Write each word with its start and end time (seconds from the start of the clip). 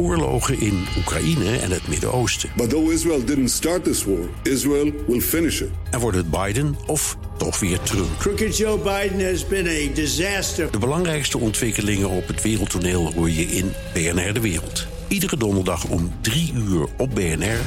oorlogen 0.00 0.60
in 0.60 0.86
Oekraïne 0.98 1.58
en 1.58 1.70
het 1.70 1.88
Midden-Oosten. 1.88 2.50
But 2.56 2.70
though 2.70 2.92
Israel 2.92 3.24
didn't 3.24 3.50
start 3.50 3.84
this 3.84 4.04
war, 4.04 4.28
Israel 4.42 4.92
will 5.06 5.20
finish 5.20 5.60
it. 5.60 5.70
En 5.90 6.00
wordt 6.00 6.16
het 6.16 6.30
Biden 6.30 6.76
of 6.86 7.16
toch 7.36 7.60
weer 7.60 7.80
Trump? 7.80 8.18
Crooked 8.18 8.56
Joe 8.56 8.78
Biden 8.78 9.30
has 9.30 9.46
been 9.46 9.66
a 9.66 9.94
disaster. 9.94 10.70
De 10.70 10.78
belangrijkste 10.78 11.38
ontwikkelingen 11.38 12.08
op 12.08 12.26
het 12.26 12.42
wereldtoneel 12.42 13.12
hoor 13.12 13.30
je 13.30 13.42
in 13.42 13.72
BNR 13.94 14.32
De 14.32 14.40
Wereld. 14.40 14.86
Iedere 15.08 15.36
donderdag 15.36 15.88
om 15.88 16.12
3 16.20 16.52
uur 16.54 16.88
op 16.98 17.10
BNR 17.14 17.60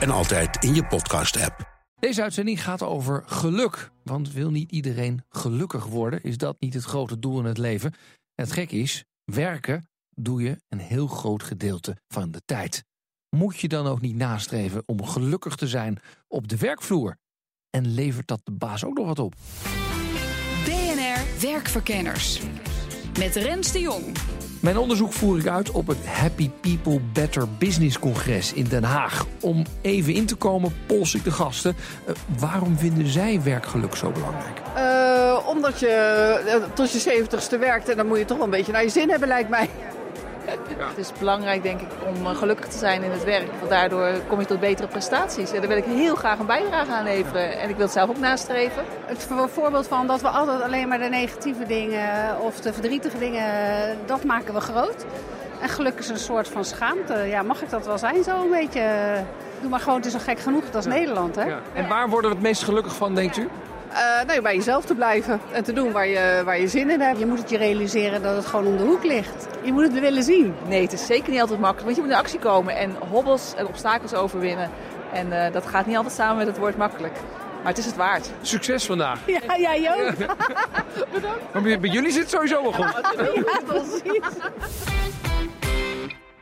en 0.00 0.10
altijd 0.10 0.64
in 0.64 0.74
je 0.74 0.84
podcast-app. 0.84 1.68
Deze 2.00 2.22
uitzending 2.22 2.62
gaat 2.62 2.82
over 2.82 3.22
geluk. 3.26 3.90
Want 4.04 4.32
wil 4.32 4.50
niet 4.50 4.70
iedereen 4.70 5.24
gelukkig 5.28 5.84
worden? 5.84 6.22
Is 6.22 6.36
dat 6.36 6.56
niet 6.60 6.74
het 6.74 6.84
grote 6.84 7.18
doel 7.18 7.38
in 7.38 7.44
het 7.44 7.58
leven? 7.58 7.94
het 8.34 8.52
gek 8.52 8.72
is, 8.72 9.04
werken 9.24 9.88
doe 10.14 10.42
je 10.42 10.60
een 10.68 10.78
heel 10.78 11.06
groot 11.06 11.42
gedeelte 11.42 11.96
van 12.08 12.30
de 12.30 12.42
tijd. 12.44 12.84
Moet 13.36 13.58
je 13.58 13.68
dan 13.68 13.86
ook 13.86 14.00
niet 14.00 14.16
nastreven 14.16 14.82
om 14.86 15.04
gelukkig 15.04 15.56
te 15.56 15.68
zijn 15.68 15.98
op 16.28 16.48
de 16.48 16.56
werkvloer? 16.56 17.16
En 17.70 17.86
levert 17.86 18.26
dat 18.26 18.40
de 18.44 18.52
baas 18.52 18.84
ook 18.84 18.96
nog 18.96 19.06
wat 19.06 19.18
op? 19.18 19.34
BNR 20.64 21.40
Werkverkenners. 21.40 22.40
Met 23.18 23.34
Rens 23.36 23.72
de 23.72 23.80
Jong. 23.80 24.16
Mijn 24.60 24.78
onderzoek 24.78 25.12
voer 25.12 25.38
ik 25.38 25.46
uit 25.46 25.70
op 25.70 25.86
het 25.86 26.06
Happy 26.06 26.50
People 26.60 27.00
Better 27.12 27.48
Business 27.58 27.98
Congres 27.98 28.52
in 28.52 28.64
Den 28.64 28.84
Haag. 28.84 29.26
Om 29.40 29.64
even 29.80 30.14
in 30.14 30.26
te 30.26 30.34
komen, 30.34 30.72
pols 30.86 31.14
ik 31.14 31.24
de 31.24 31.30
gasten. 31.30 31.76
Uh, 32.08 32.14
waarom 32.38 32.78
vinden 32.78 33.06
zij 33.06 33.42
werkgeluk 33.42 33.96
zo 33.96 34.10
belangrijk? 34.10 34.60
Uh, 34.76 35.48
omdat 35.48 35.80
je 35.80 36.42
uh, 36.46 36.74
tot 36.74 36.92
je 36.92 36.98
zeventigste 36.98 37.58
werkt 37.58 37.88
en 37.88 37.96
dan 37.96 38.06
moet 38.06 38.18
je 38.18 38.24
toch 38.24 38.36
wel 38.36 38.46
een 38.46 38.52
beetje 38.52 38.72
naar 38.72 38.82
je 38.82 38.88
zin 38.88 39.10
hebben, 39.10 39.28
lijkt 39.28 39.48
mij. 39.48 39.70
Ja. 40.78 40.88
Het 40.88 40.98
is 40.98 41.12
belangrijk, 41.18 41.62
denk 41.62 41.80
ik, 41.80 41.88
om 42.06 42.26
gelukkig 42.26 42.66
te 42.66 42.78
zijn 42.78 43.02
in 43.02 43.10
het 43.10 43.24
werk. 43.24 43.48
Want 43.58 43.70
daardoor 43.70 44.12
kom 44.28 44.40
je 44.40 44.46
tot 44.46 44.60
betere 44.60 44.88
prestaties. 44.88 45.52
En 45.52 45.58
daar 45.58 45.68
wil 45.68 45.76
ik 45.76 45.84
heel 45.84 46.14
graag 46.14 46.38
een 46.38 46.46
bijdrage 46.46 46.92
aan 46.92 47.04
leveren. 47.04 47.58
En 47.58 47.68
ik 47.68 47.76
wil 47.76 47.84
het 47.84 47.94
zelf 47.94 48.10
ook 48.10 48.18
nastreven. 48.18 48.84
Het 49.04 49.28
voorbeeld 49.52 49.86
van 49.86 50.06
dat 50.06 50.20
we 50.20 50.28
altijd 50.28 50.62
alleen 50.62 50.88
maar 50.88 50.98
de 50.98 51.08
negatieve 51.08 51.66
dingen 51.66 52.40
of 52.40 52.60
de 52.60 52.72
verdrietige 52.72 53.18
dingen, 53.18 53.44
dat 54.06 54.24
maken 54.24 54.54
we 54.54 54.60
groot. 54.60 55.04
En 55.60 55.68
geluk 55.68 55.98
is 55.98 56.08
een 56.08 56.18
soort 56.18 56.48
van 56.48 56.64
schaamte. 56.64 57.14
Ja, 57.14 57.42
mag 57.42 57.62
ik 57.62 57.70
dat 57.70 57.86
wel 57.86 57.98
zijn 57.98 58.24
zo 58.24 58.42
een 58.42 58.50
beetje? 58.50 58.82
Doe 59.60 59.70
maar 59.70 59.80
gewoon, 59.80 59.96
het 59.96 60.06
is 60.06 60.14
al 60.14 60.20
gek 60.20 60.38
genoeg, 60.40 60.64
dat 60.70 60.86
is 60.86 60.92
ja. 60.92 60.98
Nederland. 60.98 61.34
Hè? 61.34 61.44
Ja. 61.44 61.58
En 61.72 61.88
waar 61.88 62.08
worden 62.08 62.30
we 62.30 62.36
het 62.36 62.44
meest 62.44 62.62
gelukkig 62.62 62.94
van, 62.94 63.14
denkt 63.14 63.36
u? 63.36 63.48
Uh, 63.90 64.26
nou, 64.26 64.40
bij 64.40 64.56
jezelf 64.56 64.84
te 64.84 64.94
blijven 64.94 65.40
en 65.52 65.64
te 65.64 65.72
doen 65.72 65.92
waar 65.92 66.06
je, 66.06 66.42
waar 66.44 66.60
je 66.60 66.68
zin 66.68 66.90
in 66.90 67.00
hebt. 67.00 67.18
Je 67.18 67.26
moet 67.26 67.38
het 67.38 67.50
je 67.50 67.56
realiseren 67.56 68.22
dat 68.22 68.36
het 68.36 68.46
gewoon 68.46 68.66
om 68.66 68.76
de 68.76 68.82
hoek 68.82 69.04
ligt. 69.04 69.46
Je 69.62 69.72
moet 69.72 69.82
het 69.82 70.00
willen 70.00 70.22
zien. 70.22 70.54
Nee, 70.66 70.82
het 70.82 70.92
is 70.92 71.06
zeker 71.06 71.30
niet 71.30 71.40
altijd 71.40 71.60
makkelijk, 71.60 71.84
want 71.84 71.96
je 71.96 72.02
moet 72.02 72.12
in 72.12 72.18
actie 72.18 72.38
komen 72.38 72.76
en 72.76 72.96
hobbels 73.10 73.54
en 73.56 73.66
obstakels 73.66 74.14
overwinnen. 74.14 74.70
En 75.12 75.26
uh, 75.26 75.52
dat 75.52 75.66
gaat 75.66 75.86
niet 75.86 75.96
altijd 75.96 76.14
samen 76.14 76.36
met 76.36 76.46
het 76.46 76.58
woord 76.58 76.76
makkelijk. 76.76 77.14
Maar 77.62 77.68
het 77.68 77.78
is 77.78 77.86
het 77.86 77.96
waard. 77.96 78.30
Succes 78.42 78.86
vandaag. 78.86 79.18
Ja, 79.26 79.56
jij 79.58 79.92
ook. 79.92 80.16
Bedankt. 81.12 81.52
Maar 81.52 81.62
bij 81.62 81.90
jullie 81.90 82.10
zit 82.10 82.20
het 82.20 82.30
sowieso 82.30 82.62
wel 82.62 82.72
goed. 82.72 83.14
Ja, 83.34 83.60
precies. 83.66 84.20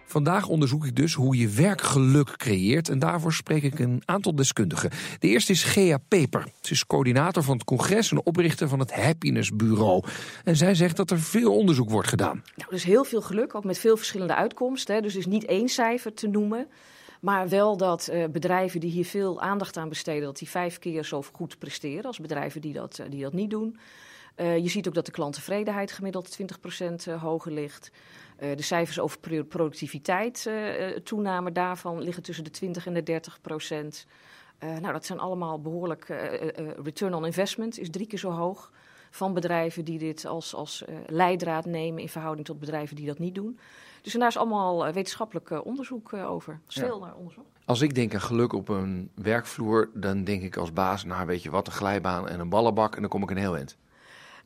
Vandaag 0.09 0.49
onderzoek 0.49 0.87
ik 0.87 0.97
dus 0.97 1.15
hoe 1.15 1.37
je 1.37 1.49
werkgeluk 1.49 2.37
creëert 2.37 2.89
en 2.89 2.99
daarvoor 2.99 3.33
spreek 3.33 3.63
ik 3.63 3.79
een 3.79 4.03
aantal 4.05 4.35
deskundigen. 4.35 4.91
De 5.19 5.29
eerste 5.29 5.53
is 5.53 5.63
Gea 5.63 5.99
Peper. 6.09 6.49
Ze 6.61 6.73
is 6.73 6.87
coördinator 6.87 7.43
van 7.43 7.55
het 7.55 7.65
congres 7.65 8.11
en 8.11 8.27
oprichter 8.27 8.69
van 8.69 8.79
het 8.79 8.93
Happiness 8.93 9.51
Bureau. 9.57 10.05
En 10.45 10.57
zij 10.57 10.75
zegt 10.75 10.97
dat 10.97 11.11
er 11.11 11.21
veel 11.21 11.57
onderzoek 11.57 11.91
wordt 11.91 12.09
gedaan. 12.09 12.43
Nou, 12.57 12.71
dus 12.71 12.85
heel 12.85 13.05
veel 13.05 13.21
geluk, 13.21 13.55
ook 13.55 13.65
met 13.65 13.79
veel 13.79 13.97
verschillende 13.97 14.35
uitkomsten. 14.35 14.95
Hè. 14.95 15.01
Dus 15.01 15.17
is 15.17 15.27
niet 15.27 15.45
één 15.45 15.69
cijfer 15.69 16.15
te 16.15 16.29
noemen. 16.29 16.69
Maar 17.21 17.49
wel 17.49 17.77
dat 17.77 18.09
uh, 18.13 18.25
bedrijven 18.25 18.81
die 18.81 18.91
hier 18.91 19.05
veel 19.05 19.41
aandacht 19.41 19.77
aan 19.77 19.89
besteden, 19.89 20.23
dat 20.23 20.39
die 20.39 20.49
vijf 20.49 20.79
keer 20.79 21.05
zo 21.05 21.23
goed 21.33 21.59
presteren 21.59 22.05
als 22.05 22.19
bedrijven 22.19 22.61
die 22.61 22.73
dat, 22.73 22.99
uh, 23.01 23.07
die 23.11 23.23
dat 23.23 23.33
niet 23.33 23.51
doen. 23.51 23.79
Uh, 24.37 24.59
je 24.59 24.69
ziet 24.69 24.89
ook 24.89 24.95
dat 24.95 25.07
de 25.07 25.13
klanttevredenheid 25.13 25.93
gemiddeld 25.93 26.39
20% 27.09 27.13
hoger 27.21 27.53
ligt. 27.53 27.91
Uh, 28.43 28.57
de 28.57 28.63
cijfers 28.63 29.01
over 29.01 29.19
productiviteit, 29.45 30.45
uh, 30.49 30.87
toename 30.87 31.53
daarvan 31.53 32.03
liggen 32.03 32.23
tussen 32.23 32.45
de 32.45 32.51
20 32.51 32.87
en 32.87 32.95
de 32.95 33.03
30 33.03 33.41
procent. 33.41 34.07
Nou, 34.61 34.93
dat 34.93 35.07
zijn 35.07 35.19
allemaal 35.19 35.61
behoorlijk. 35.61 36.05
return 36.83 37.15
on 37.15 37.25
investment 37.25 37.79
is 37.79 37.91
drie 37.91 38.07
keer 38.07 38.19
zo 38.19 38.31
hoog 38.31 38.73
van 39.11 39.35
bedrijven 39.35 39.85
die 39.85 39.99
dit 39.99 40.27
als, 40.27 40.55
als 40.55 40.85
leidraad 41.07 41.65
nemen 41.65 42.03
in 42.03 42.09
verhouding 42.09 42.47
tot 42.47 42.59
bedrijven 42.59 42.97
die 42.97 43.07
dat 43.07 43.19
niet 43.19 43.35
doen. 43.35 43.59
Dus 44.03 44.15
en 44.15 44.21
daar 44.21 44.29
is 44.29 44.37
allemaal 44.37 44.93
wetenschappelijk 44.93 45.65
onderzoek 45.65 46.13
over. 46.13 46.61
Veel 46.67 46.99
naar 46.99 47.15
onderzoek. 47.15 47.47
Als 47.65 47.81
ik 47.81 47.95
denk 47.95 48.15
aan 48.15 48.21
geluk 48.21 48.53
op 48.53 48.69
een 48.69 49.11
werkvloer, 49.15 49.91
dan 49.95 50.25
denk 50.25 50.43
ik 50.43 50.57
als 50.57 50.73
baas, 50.73 51.05
nou 51.05 51.27
weet 51.27 51.43
je 51.43 51.51
wat, 51.51 51.67
een 51.67 51.73
glijbaan 51.73 52.29
en 52.29 52.41
een 52.41 52.49
ballenbak 52.49 52.95
en 52.95 53.01
dan 53.01 53.11
kom 53.11 53.23
ik 53.23 53.31
een 53.31 53.37
heel 53.37 53.57
eind. 53.57 53.77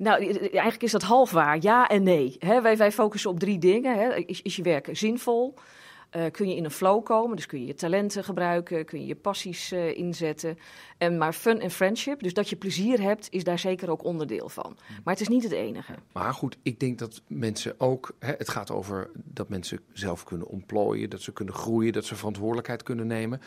Nou, 0.02 0.24
eigenlijk 0.38 0.82
is 0.82 0.92
dat 0.92 1.02
half 1.02 1.30
waar. 1.30 1.58
Ja 1.60 1.88
en 1.88 2.02
nee. 2.02 2.36
wij, 2.40 2.76
wij 2.76 2.92
focussen 2.92 3.30
op 3.30 3.38
drie 3.38 3.58
dingen. 3.58 4.26
Is, 4.26 4.42
is 4.42 4.56
je 4.56 4.62
werk 4.62 4.88
zinvol? 4.92 5.54
Uh, 6.16 6.22
kun 6.30 6.48
je 6.48 6.56
in 6.56 6.64
een 6.64 6.70
flow 6.70 7.04
komen, 7.04 7.36
dus 7.36 7.46
kun 7.46 7.60
je 7.60 7.66
je 7.66 7.74
talenten 7.74 8.24
gebruiken, 8.24 8.84
kun 8.84 9.00
je 9.00 9.06
je 9.06 9.14
passies 9.14 9.72
uh, 9.72 9.96
inzetten. 9.96 10.58
En 10.98 11.18
maar 11.18 11.32
fun 11.32 11.60
en 11.60 11.70
friendship, 11.70 12.22
dus 12.22 12.34
dat 12.34 12.48
je 12.48 12.56
plezier 12.56 13.00
hebt, 13.00 13.26
is 13.30 13.44
daar 13.44 13.58
zeker 13.58 13.90
ook 13.90 14.04
onderdeel 14.04 14.48
van. 14.48 14.76
Maar 15.04 15.14
het 15.14 15.20
is 15.20 15.28
niet 15.28 15.42
het 15.42 15.52
enige. 15.52 15.94
Maar 16.12 16.34
goed, 16.34 16.56
ik 16.62 16.80
denk 16.80 16.98
dat 16.98 17.22
mensen 17.26 17.74
ook, 17.78 18.14
hè, 18.18 18.32
het 18.38 18.48
gaat 18.48 18.70
over 18.70 19.10
dat 19.14 19.48
mensen 19.48 19.80
zelf 19.92 20.24
kunnen 20.24 20.46
ontplooien, 20.46 21.10
dat 21.10 21.20
ze 21.20 21.32
kunnen 21.32 21.54
groeien, 21.54 21.92
dat 21.92 22.04
ze 22.04 22.14
verantwoordelijkheid 22.14 22.82
kunnen 22.82 23.06
nemen. 23.06 23.40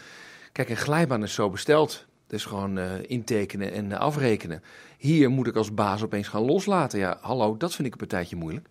Kijk, 0.52 0.70
een 0.70 0.78
glijbaan 0.78 1.24
is 1.24 1.34
zo 1.34 1.50
besteld. 1.50 2.06
Dus 2.28 2.46
gewoon 2.46 2.78
uh, 2.78 2.92
intekenen 3.08 3.72
en 3.72 3.86
uh, 3.86 4.00
afrekenen. 4.00 4.64
Hier 4.98 5.30
moet 5.30 5.48
ik 5.48 5.56
als 5.56 5.74
baas 5.74 6.04
opeens 6.04 6.28
gaan 6.28 6.46
loslaten. 6.46 7.00
Ja, 7.00 7.18
hallo, 7.22 7.58
dat 7.58 7.76
vind 7.76 7.88
ik 7.88 7.94
een 7.94 8.00
partijtje 8.00 8.36
moeilijk. 8.36 8.68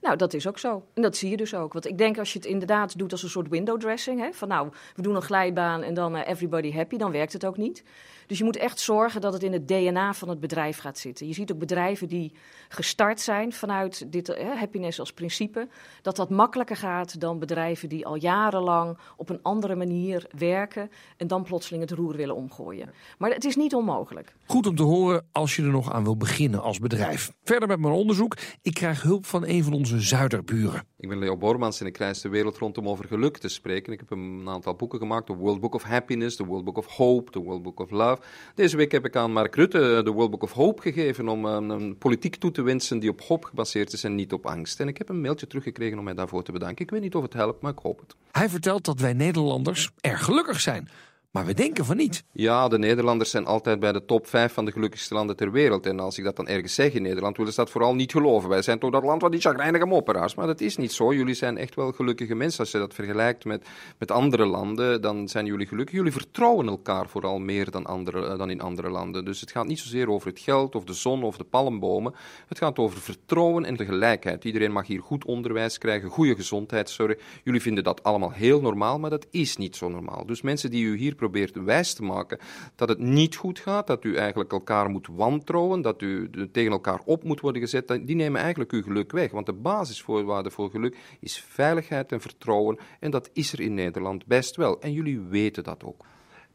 Nou, 0.00 0.16
dat 0.16 0.34
is 0.34 0.46
ook 0.46 0.58
zo. 0.58 0.84
En 0.94 1.02
dat 1.02 1.16
zie 1.16 1.30
je 1.30 1.36
dus 1.36 1.54
ook. 1.54 1.72
Want 1.72 1.86
ik 1.86 1.98
denk 1.98 2.18
als 2.18 2.32
je 2.32 2.38
het 2.38 2.48
inderdaad 2.48 2.98
doet 2.98 3.12
als 3.12 3.22
een 3.22 3.28
soort 3.28 3.48
window 3.48 3.80
dressing, 3.80 4.20
hè, 4.20 4.32
van 4.32 4.48
nou, 4.48 4.68
we 4.94 5.02
doen 5.02 5.14
een 5.14 5.22
glijbaan 5.22 5.82
en 5.82 5.94
dan 5.94 6.16
uh, 6.16 6.28
everybody 6.28 6.72
happy, 6.72 6.96
dan 6.96 7.10
werkt 7.10 7.32
het 7.32 7.46
ook 7.46 7.56
niet. 7.56 7.84
Dus 8.28 8.38
je 8.38 8.44
moet 8.44 8.56
echt 8.56 8.80
zorgen 8.80 9.20
dat 9.20 9.32
het 9.32 9.42
in 9.42 9.52
het 9.52 9.68
DNA 9.68 10.14
van 10.14 10.28
het 10.28 10.40
bedrijf 10.40 10.78
gaat 10.78 10.98
zitten. 10.98 11.26
Je 11.26 11.34
ziet 11.34 11.52
ook 11.52 11.58
bedrijven 11.58 12.08
die 12.08 12.32
gestart 12.68 13.20
zijn 13.20 13.52
vanuit 13.52 14.12
dit 14.12 14.28
eh, 14.28 14.58
happiness 14.58 15.00
als 15.00 15.12
principe, 15.12 15.68
dat 16.02 16.16
dat 16.16 16.30
makkelijker 16.30 16.76
gaat 16.76 17.20
dan 17.20 17.38
bedrijven 17.38 17.88
die 17.88 18.06
al 18.06 18.14
jarenlang 18.14 18.98
op 19.16 19.28
een 19.28 19.38
andere 19.42 19.74
manier 19.74 20.26
werken 20.38 20.90
en 21.16 21.26
dan 21.26 21.42
plotseling 21.42 21.82
het 21.82 21.98
roer 21.98 22.16
willen 22.16 22.34
omgooien. 22.34 22.90
Maar 23.18 23.30
het 23.30 23.44
is 23.44 23.56
niet 23.56 23.74
onmogelijk. 23.74 24.34
Goed 24.46 24.66
om 24.66 24.76
te 24.76 24.82
horen 24.82 25.26
als 25.32 25.56
je 25.56 25.62
er 25.62 25.68
nog 25.68 25.92
aan 25.92 26.04
wil 26.04 26.16
beginnen 26.16 26.62
als 26.62 26.78
bedrijf. 26.78 27.32
Verder 27.44 27.68
met 27.68 27.80
mijn 27.80 27.94
onderzoek. 27.94 28.36
Ik 28.62 28.74
krijg 28.74 29.02
hulp 29.02 29.26
van 29.26 29.46
een 29.46 29.64
van 29.64 29.72
onze 29.72 30.00
zuiderburen. 30.00 30.86
Ik 30.96 31.08
ben 31.08 31.18
Leo 31.18 31.36
Bormans 31.36 31.80
en 31.80 31.86
ik 31.86 31.96
reis 31.96 32.20
de 32.20 32.28
wereld 32.28 32.58
rond 32.58 32.78
om 32.78 32.88
over 32.88 33.04
geluk 33.04 33.38
te 33.38 33.48
spreken. 33.48 33.92
Ik 33.92 34.00
heb 34.00 34.10
een 34.10 34.48
aantal 34.48 34.74
boeken 34.74 34.98
gemaakt: 34.98 35.26
The 35.26 35.36
World 35.36 35.60
Book 35.60 35.74
of 35.74 35.82
Happiness, 35.82 36.36
The 36.36 36.44
World 36.44 36.64
Book 36.64 36.76
of 36.76 36.86
Hope, 36.86 37.30
The 37.30 37.42
World 37.42 37.62
Book 37.62 37.80
of 37.80 37.90
Love. 37.90 38.17
Deze 38.54 38.76
week 38.76 38.92
heb 38.92 39.04
ik 39.04 39.16
aan 39.16 39.32
Mark 39.32 39.54
Rutte 39.54 40.00
de 40.04 40.10
World 40.10 40.30
Book 40.30 40.42
of 40.42 40.52
Hope 40.52 40.82
gegeven 40.82 41.28
om 41.28 41.44
een, 41.44 41.68
een 41.68 41.98
politiek 41.98 42.36
toe 42.36 42.50
te 42.50 42.62
wensen 42.62 42.98
die 42.98 43.10
op 43.10 43.20
hoop 43.20 43.44
gebaseerd 43.44 43.92
is 43.92 44.04
en 44.04 44.14
niet 44.14 44.32
op 44.32 44.46
angst. 44.46 44.80
En 44.80 44.88
ik 44.88 44.98
heb 44.98 45.08
een 45.08 45.20
mailtje 45.20 45.46
teruggekregen 45.46 45.98
om 45.98 46.04
mij 46.04 46.14
daarvoor 46.14 46.42
te 46.42 46.52
bedanken. 46.52 46.84
Ik 46.84 46.90
weet 46.90 47.00
niet 47.00 47.14
of 47.14 47.22
het 47.22 47.32
helpt, 47.32 47.62
maar 47.62 47.72
ik 47.72 47.78
hoop 47.78 48.00
het. 48.00 48.14
Hij 48.32 48.48
vertelt 48.48 48.84
dat 48.84 49.00
wij 49.00 49.12
Nederlanders 49.12 49.90
erg 50.00 50.24
gelukkig 50.24 50.60
zijn. 50.60 50.88
Maar 51.30 51.46
we 51.46 51.54
denken 51.54 51.84
van 51.84 51.96
niet. 51.96 52.24
Ja, 52.32 52.68
de 52.68 52.78
Nederlanders 52.78 53.30
zijn 53.30 53.46
altijd 53.46 53.80
bij 53.80 53.92
de 53.92 54.04
top 54.04 54.26
5 54.26 54.52
van 54.52 54.64
de 54.64 54.72
gelukkigste 54.72 55.14
landen 55.14 55.36
ter 55.36 55.52
wereld. 55.52 55.86
En 55.86 56.00
als 56.00 56.18
ik 56.18 56.24
dat 56.24 56.36
dan 56.36 56.48
ergens 56.48 56.74
zeg 56.74 56.92
in 56.92 57.02
Nederland, 57.02 57.36
willen 57.36 57.52
ze 57.52 57.60
dat 57.60 57.70
vooral 57.70 57.94
niet 57.94 58.12
geloven. 58.12 58.48
Wij 58.48 58.62
zijn 58.62 58.78
toch 58.78 58.90
dat 58.90 59.02
land 59.02 59.22
wat 59.22 59.32
die 59.32 59.40
chagrijnige 59.40 59.86
mopperaars. 59.86 60.34
Maar 60.34 60.46
dat 60.46 60.60
is 60.60 60.76
niet 60.76 60.92
zo. 60.92 61.14
Jullie 61.14 61.34
zijn 61.34 61.58
echt 61.58 61.74
wel 61.74 61.92
gelukkige 61.92 62.34
mensen. 62.34 62.60
Als 62.60 62.70
je 62.70 62.78
dat 62.78 62.94
vergelijkt 62.94 63.44
met, 63.44 63.66
met 63.98 64.10
andere 64.10 64.46
landen, 64.46 65.00
dan 65.02 65.28
zijn 65.28 65.46
jullie 65.46 65.66
gelukkig. 65.66 65.94
Jullie 65.94 66.12
vertrouwen 66.12 66.68
elkaar 66.68 67.08
vooral 67.08 67.38
meer 67.38 67.70
dan, 67.70 67.86
andere, 67.86 68.36
dan 68.36 68.50
in 68.50 68.60
andere 68.60 68.90
landen. 68.90 69.24
Dus 69.24 69.40
het 69.40 69.50
gaat 69.50 69.66
niet 69.66 69.78
zozeer 69.78 70.10
over 70.10 70.28
het 70.28 70.40
geld 70.40 70.74
of 70.74 70.84
de 70.84 70.92
zon 70.92 71.22
of 71.22 71.36
de 71.36 71.44
palmbomen. 71.44 72.14
Het 72.46 72.58
gaat 72.58 72.78
over 72.78 73.00
vertrouwen 73.00 73.64
en 73.64 73.76
de 73.76 73.84
gelijkheid. 73.84 74.44
Iedereen 74.44 74.72
mag 74.72 74.86
hier 74.86 75.02
goed 75.02 75.24
onderwijs 75.24 75.78
krijgen, 75.78 76.08
goede 76.08 76.34
gezondheidszorg. 76.34 77.18
Jullie 77.44 77.62
vinden 77.62 77.84
dat 77.84 78.02
allemaal 78.02 78.32
heel 78.32 78.60
normaal, 78.60 78.98
maar 78.98 79.10
dat 79.10 79.26
is 79.30 79.56
niet 79.56 79.76
zo 79.76 79.88
normaal. 79.88 80.26
Dus 80.26 80.42
mensen 80.42 80.70
die 80.70 80.84
u 80.84 80.96
hier 80.96 81.16
probeert 81.18 81.64
wijs 81.64 81.94
te 81.94 82.02
maken 82.02 82.38
dat 82.74 82.88
het 82.88 82.98
niet 82.98 83.36
goed 83.36 83.58
gaat, 83.58 83.86
dat 83.86 84.04
u 84.04 84.16
eigenlijk 84.16 84.52
elkaar 84.52 84.88
moet 84.88 85.08
wantrouwen, 85.12 85.82
dat 85.82 86.02
u 86.02 86.30
tegen 86.52 86.72
elkaar 86.72 87.00
op 87.04 87.24
moet 87.24 87.40
worden 87.40 87.62
gezet, 87.62 87.88
die 87.88 88.16
nemen 88.16 88.40
eigenlijk 88.40 88.72
uw 88.72 88.82
geluk 88.82 89.12
weg. 89.12 89.30
Want 89.30 89.46
de 89.46 89.52
basisvoorwaarde 89.52 90.50
voor 90.50 90.70
geluk 90.70 90.96
is 91.20 91.44
veiligheid 91.48 92.12
en 92.12 92.20
vertrouwen 92.20 92.78
en 93.00 93.10
dat 93.10 93.30
is 93.32 93.52
er 93.52 93.60
in 93.60 93.74
Nederland 93.74 94.26
best 94.26 94.56
wel. 94.56 94.80
En 94.80 94.92
jullie 94.92 95.20
weten 95.20 95.64
dat 95.64 95.84
ook. 95.84 96.04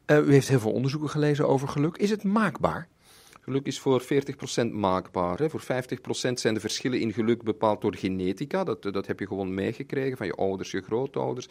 Uh, 0.06 0.26
u 0.26 0.32
heeft 0.32 0.48
heel 0.48 0.60
veel 0.60 0.72
onderzoeken 0.72 1.10
gelezen 1.10 1.48
over 1.48 1.68
geluk. 1.68 1.96
Is 1.96 2.10
het 2.10 2.24
maakbaar? 2.24 2.88
Geluk 3.44 3.66
is 3.66 3.78
voor 3.78 4.02
40% 4.02 4.70
maakbaar. 4.70 5.38
Hè. 5.38 5.50
Voor 5.50 5.62
50% 5.62 5.64
zijn 6.34 6.54
de 6.54 6.60
verschillen 6.60 7.00
in 7.00 7.12
geluk 7.12 7.42
bepaald 7.42 7.80
door 7.80 7.96
genetica. 7.96 8.64
Dat, 8.64 8.82
dat 8.82 9.06
heb 9.06 9.20
je 9.20 9.26
gewoon 9.26 9.54
meegekregen 9.54 10.16
van 10.16 10.26
je 10.26 10.34
ouders, 10.34 10.70
je 10.70 10.80
grootouders. 10.80 11.48
10% 11.48 11.50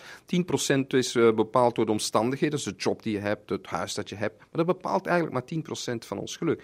is 0.87 1.15
uh, 1.15 1.33
bepaald 1.33 1.75
door 1.75 1.85
de 1.85 1.91
omstandigheden, 1.91 2.55
dus 2.55 2.63
de 2.63 2.73
job 2.77 3.03
die 3.03 3.13
je 3.13 3.19
hebt, 3.19 3.49
het 3.49 3.65
huis 3.65 3.93
dat 3.93 4.09
je 4.09 4.15
hebt. 4.15 4.37
Maar 4.37 4.65
dat 4.65 4.65
bepaalt 4.65 5.05
eigenlijk 5.05 5.51
maar 5.51 5.93
10% 5.93 5.97
van 5.97 6.17
ons 6.17 6.37
geluk. 6.37 6.63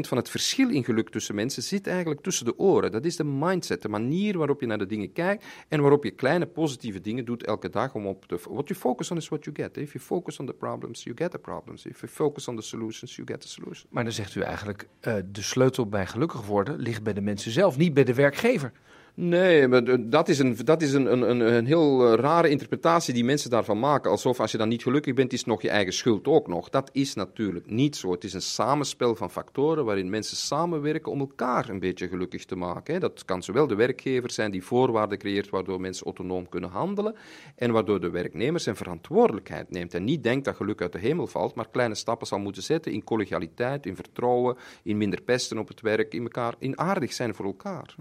van 0.00 0.16
het 0.16 0.30
verschil 0.30 0.70
in 0.70 0.84
geluk 0.84 1.10
tussen 1.10 1.34
mensen 1.34 1.62
zit 1.62 1.86
eigenlijk 1.86 2.20
tussen 2.20 2.44
de 2.44 2.58
oren. 2.58 2.92
Dat 2.92 3.04
is 3.04 3.16
de 3.16 3.24
mindset, 3.24 3.82
de 3.82 3.88
manier 3.88 4.38
waarop 4.38 4.60
je 4.60 4.66
naar 4.66 4.78
de 4.78 4.86
dingen 4.86 5.12
kijkt 5.12 5.44
en 5.68 5.80
waarop 5.80 6.04
je 6.04 6.10
kleine 6.10 6.46
positieve 6.46 7.00
dingen 7.00 7.24
doet 7.24 7.44
elke 7.44 7.68
dag 7.68 7.94
om 7.94 8.06
op 8.06 8.28
de... 8.28 8.38
What 8.48 8.68
you 8.68 8.80
focus 8.80 9.10
on 9.10 9.16
is 9.16 9.28
what 9.28 9.44
you 9.44 9.56
get. 9.56 9.76
If 9.76 9.92
you 9.92 10.04
focus 10.04 10.38
on 10.38 10.46
the 10.46 10.52
problems, 10.52 11.02
you 11.02 11.16
get 11.16 11.30
the 11.30 11.38
problems. 11.38 11.86
If 11.86 12.00
you 12.00 12.12
focus 12.12 12.48
on 12.48 12.56
the 12.56 12.62
solutions, 12.62 13.16
you 13.16 13.26
get 13.26 13.40
the 13.40 13.48
solutions. 13.48 13.86
Zegt 14.12 14.34
u 14.34 14.40
eigenlijk, 14.40 14.88
uh, 15.02 15.14
de 15.32 15.42
sleutel 15.42 15.86
bij 15.86 16.06
gelukkig 16.06 16.46
worden 16.46 16.78
ligt 16.78 17.02
bij 17.02 17.12
de 17.12 17.20
mensen 17.20 17.50
zelf, 17.50 17.76
niet 17.76 17.94
bij 17.94 18.04
de 18.04 18.14
werkgever. 18.14 18.72
Nee, 19.20 19.68
maar 19.68 20.10
dat 20.10 20.28
is, 20.28 20.38
een, 20.38 20.56
dat 20.64 20.82
is 20.82 20.92
een, 20.92 21.12
een, 21.12 21.40
een 21.40 21.66
heel 21.66 22.06
eh, 22.06 22.18
rare 22.18 22.48
interpretatie 22.48 23.14
die 23.14 23.24
mensen 23.24 23.50
daarvan 23.50 23.78
maken. 23.78 24.10
Alsof 24.10 24.40
als 24.40 24.50
je 24.50 24.58
dan 24.58 24.68
niet 24.68 24.82
gelukkig 24.82 25.14
bent, 25.14 25.32
is 25.32 25.38
het 25.38 25.48
nog 25.48 25.62
je 25.62 25.68
eigen 25.68 25.92
schuld 25.92 26.26
ook 26.26 26.48
nog. 26.48 26.68
Dat 26.68 26.90
is 26.92 27.14
natuurlijk 27.14 27.70
niet 27.70 27.96
zo. 27.96 28.10
Het 28.10 28.24
is 28.24 28.32
een 28.32 28.42
samenspel 28.42 29.14
van 29.14 29.30
factoren 29.30 29.84
waarin 29.84 30.10
mensen 30.10 30.36
samenwerken 30.36 31.12
om 31.12 31.20
elkaar 31.20 31.68
een 31.68 31.78
beetje 31.78 32.08
gelukkig 32.08 32.44
te 32.44 32.56
maken. 32.56 33.00
Dat 33.00 33.24
kan 33.24 33.42
zowel 33.42 33.66
de 33.66 33.74
werkgever 33.74 34.30
zijn 34.30 34.50
die 34.50 34.64
voorwaarden 34.64 35.18
creëert 35.18 35.48
waardoor 35.48 35.80
mensen 35.80 36.04
autonoom 36.04 36.48
kunnen 36.48 36.70
handelen. 36.70 37.14
En 37.56 37.72
waardoor 37.72 38.00
de 38.00 38.10
werknemer 38.10 38.60
zijn 38.60 38.76
verantwoordelijkheid 38.76 39.70
neemt. 39.70 39.94
En 39.94 40.04
niet 40.04 40.22
denkt 40.22 40.44
dat 40.44 40.56
geluk 40.56 40.82
uit 40.82 40.92
de 40.92 40.98
hemel 40.98 41.26
valt, 41.26 41.54
maar 41.54 41.68
kleine 41.70 41.94
stappen 41.94 42.26
zal 42.26 42.38
moeten 42.38 42.62
zetten 42.62 42.92
in 42.92 43.04
collegialiteit, 43.04 43.86
in 43.86 43.96
vertrouwen, 43.96 44.56
in 44.82 44.96
minder 44.96 45.22
pesten 45.22 45.58
op 45.58 45.68
het 45.68 45.80
werk, 45.80 46.14
in, 46.14 46.22
elkaar, 46.22 46.54
in 46.58 46.78
aardig 46.78 47.12
zijn 47.12 47.34
voor 47.34 47.44
elkaar. 47.44 47.94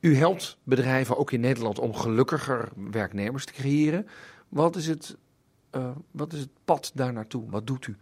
U 0.00 0.16
helpt 0.16 0.58
bedrijven 0.64 1.16
ook 1.16 1.32
in 1.32 1.40
Nederland 1.40 1.78
om 1.78 1.94
gelukkiger 1.94 2.68
werknemers 2.90 3.44
te 3.44 3.52
creëren. 3.52 4.06
Wat 4.48 4.76
is 4.76 4.86
het, 4.86 5.16
uh, 5.76 5.90
wat 6.10 6.32
is 6.32 6.40
het 6.40 6.50
pad 6.64 6.90
daar 6.94 7.12
naartoe? 7.12 7.50
Wat 7.50 7.66
doet 7.66 7.86
u? 7.86 7.96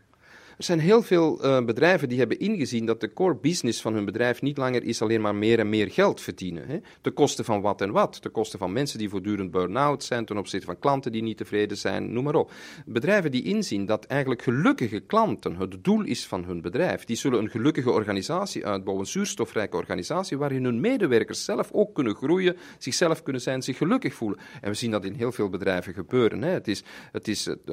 Er 0.58 0.64
zijn 0.64 0.81
heel 0.81 1.02
veel 1.02 1.44
uh, 1.44 1.64
bedrijven 1.64 2.08
die 2.08 2.19
hebben 2.19 2.38
ingezien 2.38 2.87
dat 2.87 3.00
de 3.00 3.12
core 3.12 3.37
business 3.37 3.81
van 3.81 3.94
hun 3.94 4.05
bedrijf 4.05 4.43
niet 4.43 4.56
langer 4.56 4.84
is 4.84 5.02
alleen 5.02 5.20
maar 5.20 5.34
meer 5.34 5.58
en 5.58 5.69
meer 5.69 5.90
geld 5.90 6.20
verdienen. 6.20 6.66
Hè? 6.66 6.78
Ten 7.00 7.12
koste 7.12 7.44
van 7.44 7.60
wat 7.60 7.81
en 7.81 7.90
wat. 7.90 8.22
Ten 8.22 8.31
koste 8.31 8.58
van 8.58 8.72
mensen 8.72 8.99
die 8.99 9.08
voortdurend 9.08 9.50
burn-out 9.50 10.05
zijn, 10.05 10.25
ten 10.25 10.38
opzichte 10.38 10.66
van 10.66 10.78
klanten 10.78 11.12
die 11.12 11.22
niet 11.22 11.37
tevreden 11.37 11.76
zijn, 11.76 12.12
noem 12.12 12.25
maar 12.25 12.34
op. 12.34 12.52
Bedrijven 12.87 13.31
die 13.31 13.43
inzien 13.43 13.87
dat 13.87 14.05
eigenlijk 14.05 14.43
gelukkige 14.43 15.00
klanten 15.00 15.56
het 15.56 15.84
doel 15.84 16.05
is 16.05 16.26
van 16.26 16.44
hun 16.44 16.60
bedrijf, 16.60 17.05
die 17.05 17.16
zullen 17.16 17.38
een 17.38 17.50
gelukkige 17.50 17.90
organisatie 17.90 18.66
uitbouwen, 18.66 19.05
een 19.05 19.10
zuurstofrijke 19.10 19.76
organisatie, 19.76 20.38
waarin 20.38 20.64
hun 20.64 20.81
medewerkers 20.81 21.44
zelf 21.44 21.72
ook 21.72 21.94
kunnen 21.94 22.14
groeien, 22.14 22.56
zichzelf 22.78 23.22
kunnen 23.22 23.43
zijn, 23.43 23.62
zich 23.62 23.76
gelukkig 23.76 24.14
voelen. 24.14 24.38
En 24.60 24.70
we 24.70 24.76
zien 24.76 24.90
dat 24.90 25.05
in 25.05 25.14
heel 25.14 25.32
veel 25.32 25.49
bedrijven 25.49 25.94
gebeuren. 25.94 26.43
Hè? 26.43 26.50
Het 26.50 26.69
is, 26.69 26.82
het 27.12 27.28
is, 27.28 27.44
het, 27.44 27.66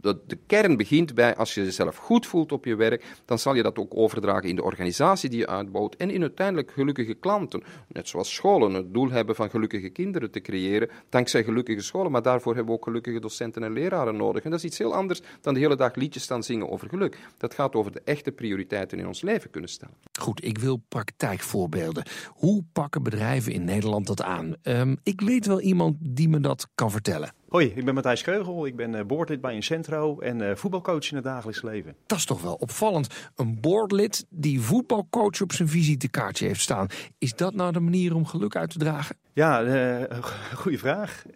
de 0.00 0.38
kern 0.46 0.76
begint 0.76 1.14
bij 1.14 1.36
als 1.36 1.54
je 1.54 1.64
jezelf 1.64 1.98
goed 2.00 2.26
voelt 2.26 2.52
op 2.52 2.64
je 2.64 2.74
werk, 2.74 3.04
dan 3.24 3.38
zal 3.38 3.54
je 3.54 3.62
dat 3.62 3.78
ook 3.78 3.96
overdragen 3.96 4.48
in 4.48 4.56
de 4.56 4.62
organisatie 4.62 5.30
die 5.30 5.38
je 5.38 5.46
uitbouwt 5.46 5.96
en 5.96 6.10
in 6.10 6.20
uiteindelijk 6.20 6.70
gelukkige 6.70 7.14
klanten. 7.14 7.62
Net 7.88 8.08
zoals 8.08 8.34
scholen 8.34 8.74
het 8.74 8.94
doel 8.94 9.10
hebben 9.10 9.34
van 9.34 9.50
gelukkige 9.50 9.88
kinderen 9.88 10.30
te 10.30 10.40
creëren, 10.40 10.90
dankzij 11.08 11.44
gelukkige 11.44 11.82
scholen, 11.82 12.12
maar 12.12 12.22
daarvoor 12.22 12.54
hebben 12.54 12.72
we 12.72 12.78
ook 12.78 12.84
gelukkige 12.84 13.20
docenten 13.20 13.62
en 13.62 13.72
leraren 13.72 14.16
nodig. 14.16 14.44
En 14.44 14.50
dat 14.50 14.58
is 14.58 14.64
iets 14.64 14.78
heel 14.78 14.94
anders 14.94 15.20
dan 15.40 15.54
de 15.54 15.60
hele 15.60 15.76
dag 15.76 15.94
liedjes 15.94 16.22
staan 16.22 16.42
zingen 16.42 16.70
over 16.70 16.88
geluk. 16.88 17.18
Dat 17.38 17.54
gaat 17.54 17.74
over 17.74 17.92
de 17.92 18.02
echte 18.04 18.32
prioriteiten 18.32 18.98
in 18.98 19.06
ons 19.06 19.22
leven 19.22 19.50
kunnen 19.50 19.70
stellen. 19.70 20.09
Goed, 20.20 20.44
ik 20.44 20.58
wil 20.58 20.82
praktijkvoorbeelden. 20.88 22.04
Hoe 22.28 22.64
pakken 22.72 23.02
bedrijven 23.02 23.52
in 23.52 23.64
Nederland 23.64 24.06
dat 24.06 24.22
aan? 24.22 24.54
Um, 24.62 24.96
ik 25.02 25.20
weet 25.20 25.46
wel 25.46 25.60
iemand 25.60 25.96
die 26.00 26.28
me 26.28 26.40
dat 26.40 26.68
kan 26.74 26.90
vertellen. 26.90 27.32
Hoi, 27.48 27.66
ik 27.74 27.84
ben 27.84 27.94
Matthijs 27.94 28.22
Keugel. 28.22 28.66
Ik 28.66 28.76
ben 28.76 29.06
boordlid 29.06 29.40
bij 29.40 29.54
een 29.54 29.62
centro 29.62 30.18
en 30.18 30.40
uh, 30.40 30.54
voetbalcoach 30.54 31.10
in 31.10 31.16
het 31.16 31.24
dagelijks 31.24 31.62
leven. 31.62 31.94
Dat 32.06 32.18
is 32.18 32.24
toch 32.24 32.42
wel 32.42 32.54
opvallend. 32.54 33.30
Een 33.36 33.60
boordlid 33.60 34.26
die 34.28 34.60
voetbalcoach 34.60 35.40
op 35.40 35.52
zijn 35.52 35.68
visitekaartje 35.68 36.46
heeft 36.46 36.60
staan. 36.60 36.86
Is 37.18 37.34
dat 37.34 37.54
nou 37.54 37.72
de 37.72 37.80
manier 37.80 38.14
om 38.14 38.26
geluk 38.26 38.56
uit 38.56 38.70
te 38.70 38.78
dragen? 38.78 39.16
Ja, 39.32 39.62
uh, 39.62 40.22
goede 40.54 40.78
vraag. 40.78 41.24
Uh, 41.26 41.34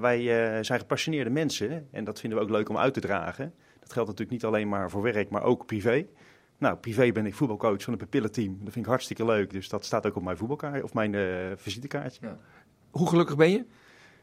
wij 0.00 0.24
zijn 0.64 0.80
gepassioneerde 0.80 1.30
mensen 1.30 1.86
en 1.90 2.04
dat 2.04 2.20
vinden 2.20 2.38
we 2.38 2.44
ook 2.44 2.50
leuk 2.50 2.68
om 2.68 2.78
uit 2.78 2.94
te 2.94 3.00
dragen. 3.00 3.54
Dat 3.80 3.92
geldt 3.92 4.08
natuurlijk 4.08 4.42
niet 4.42 4.44
alleen 4.44 4.68
maar 4.68 4.90
voor 4.90 5.02
werk, 5.02 5.30
maar 5.30 5.42
ook 5.42 5.66
privé. 5.66 6.06
Nou, 6.58 6.76
privé 6.76 7.12
ben 7.12 7.26
ik 7.26 7.34
voetbalcoach 7.34 7.82
van 7.82 7.92
een 7.92 7.98
pupillenteam. 7.98 8.58
Dat 8.62 8.72
vind 8.72 8.84
ik 8.84 8.90
hartstikke 8.90 9.24
leuk. 9.24 9.50
Dus 9.50 9.68
dat 9.68 9.84
staat 9.84 10.06
ook 10.06 10.16
op 10.16 10.22
mijn 10.22 10.36
voetbalkaart 10.36 10.82
of 10.82 10.94
mijn 10.94 11.14
visitekaartje. 11.58 12.26
Ja. 12.26 12.38
Hoe 12.90 13.08
gelukkig 13.08 13.36
ben 13.36 13.50
je? 13.50 13.64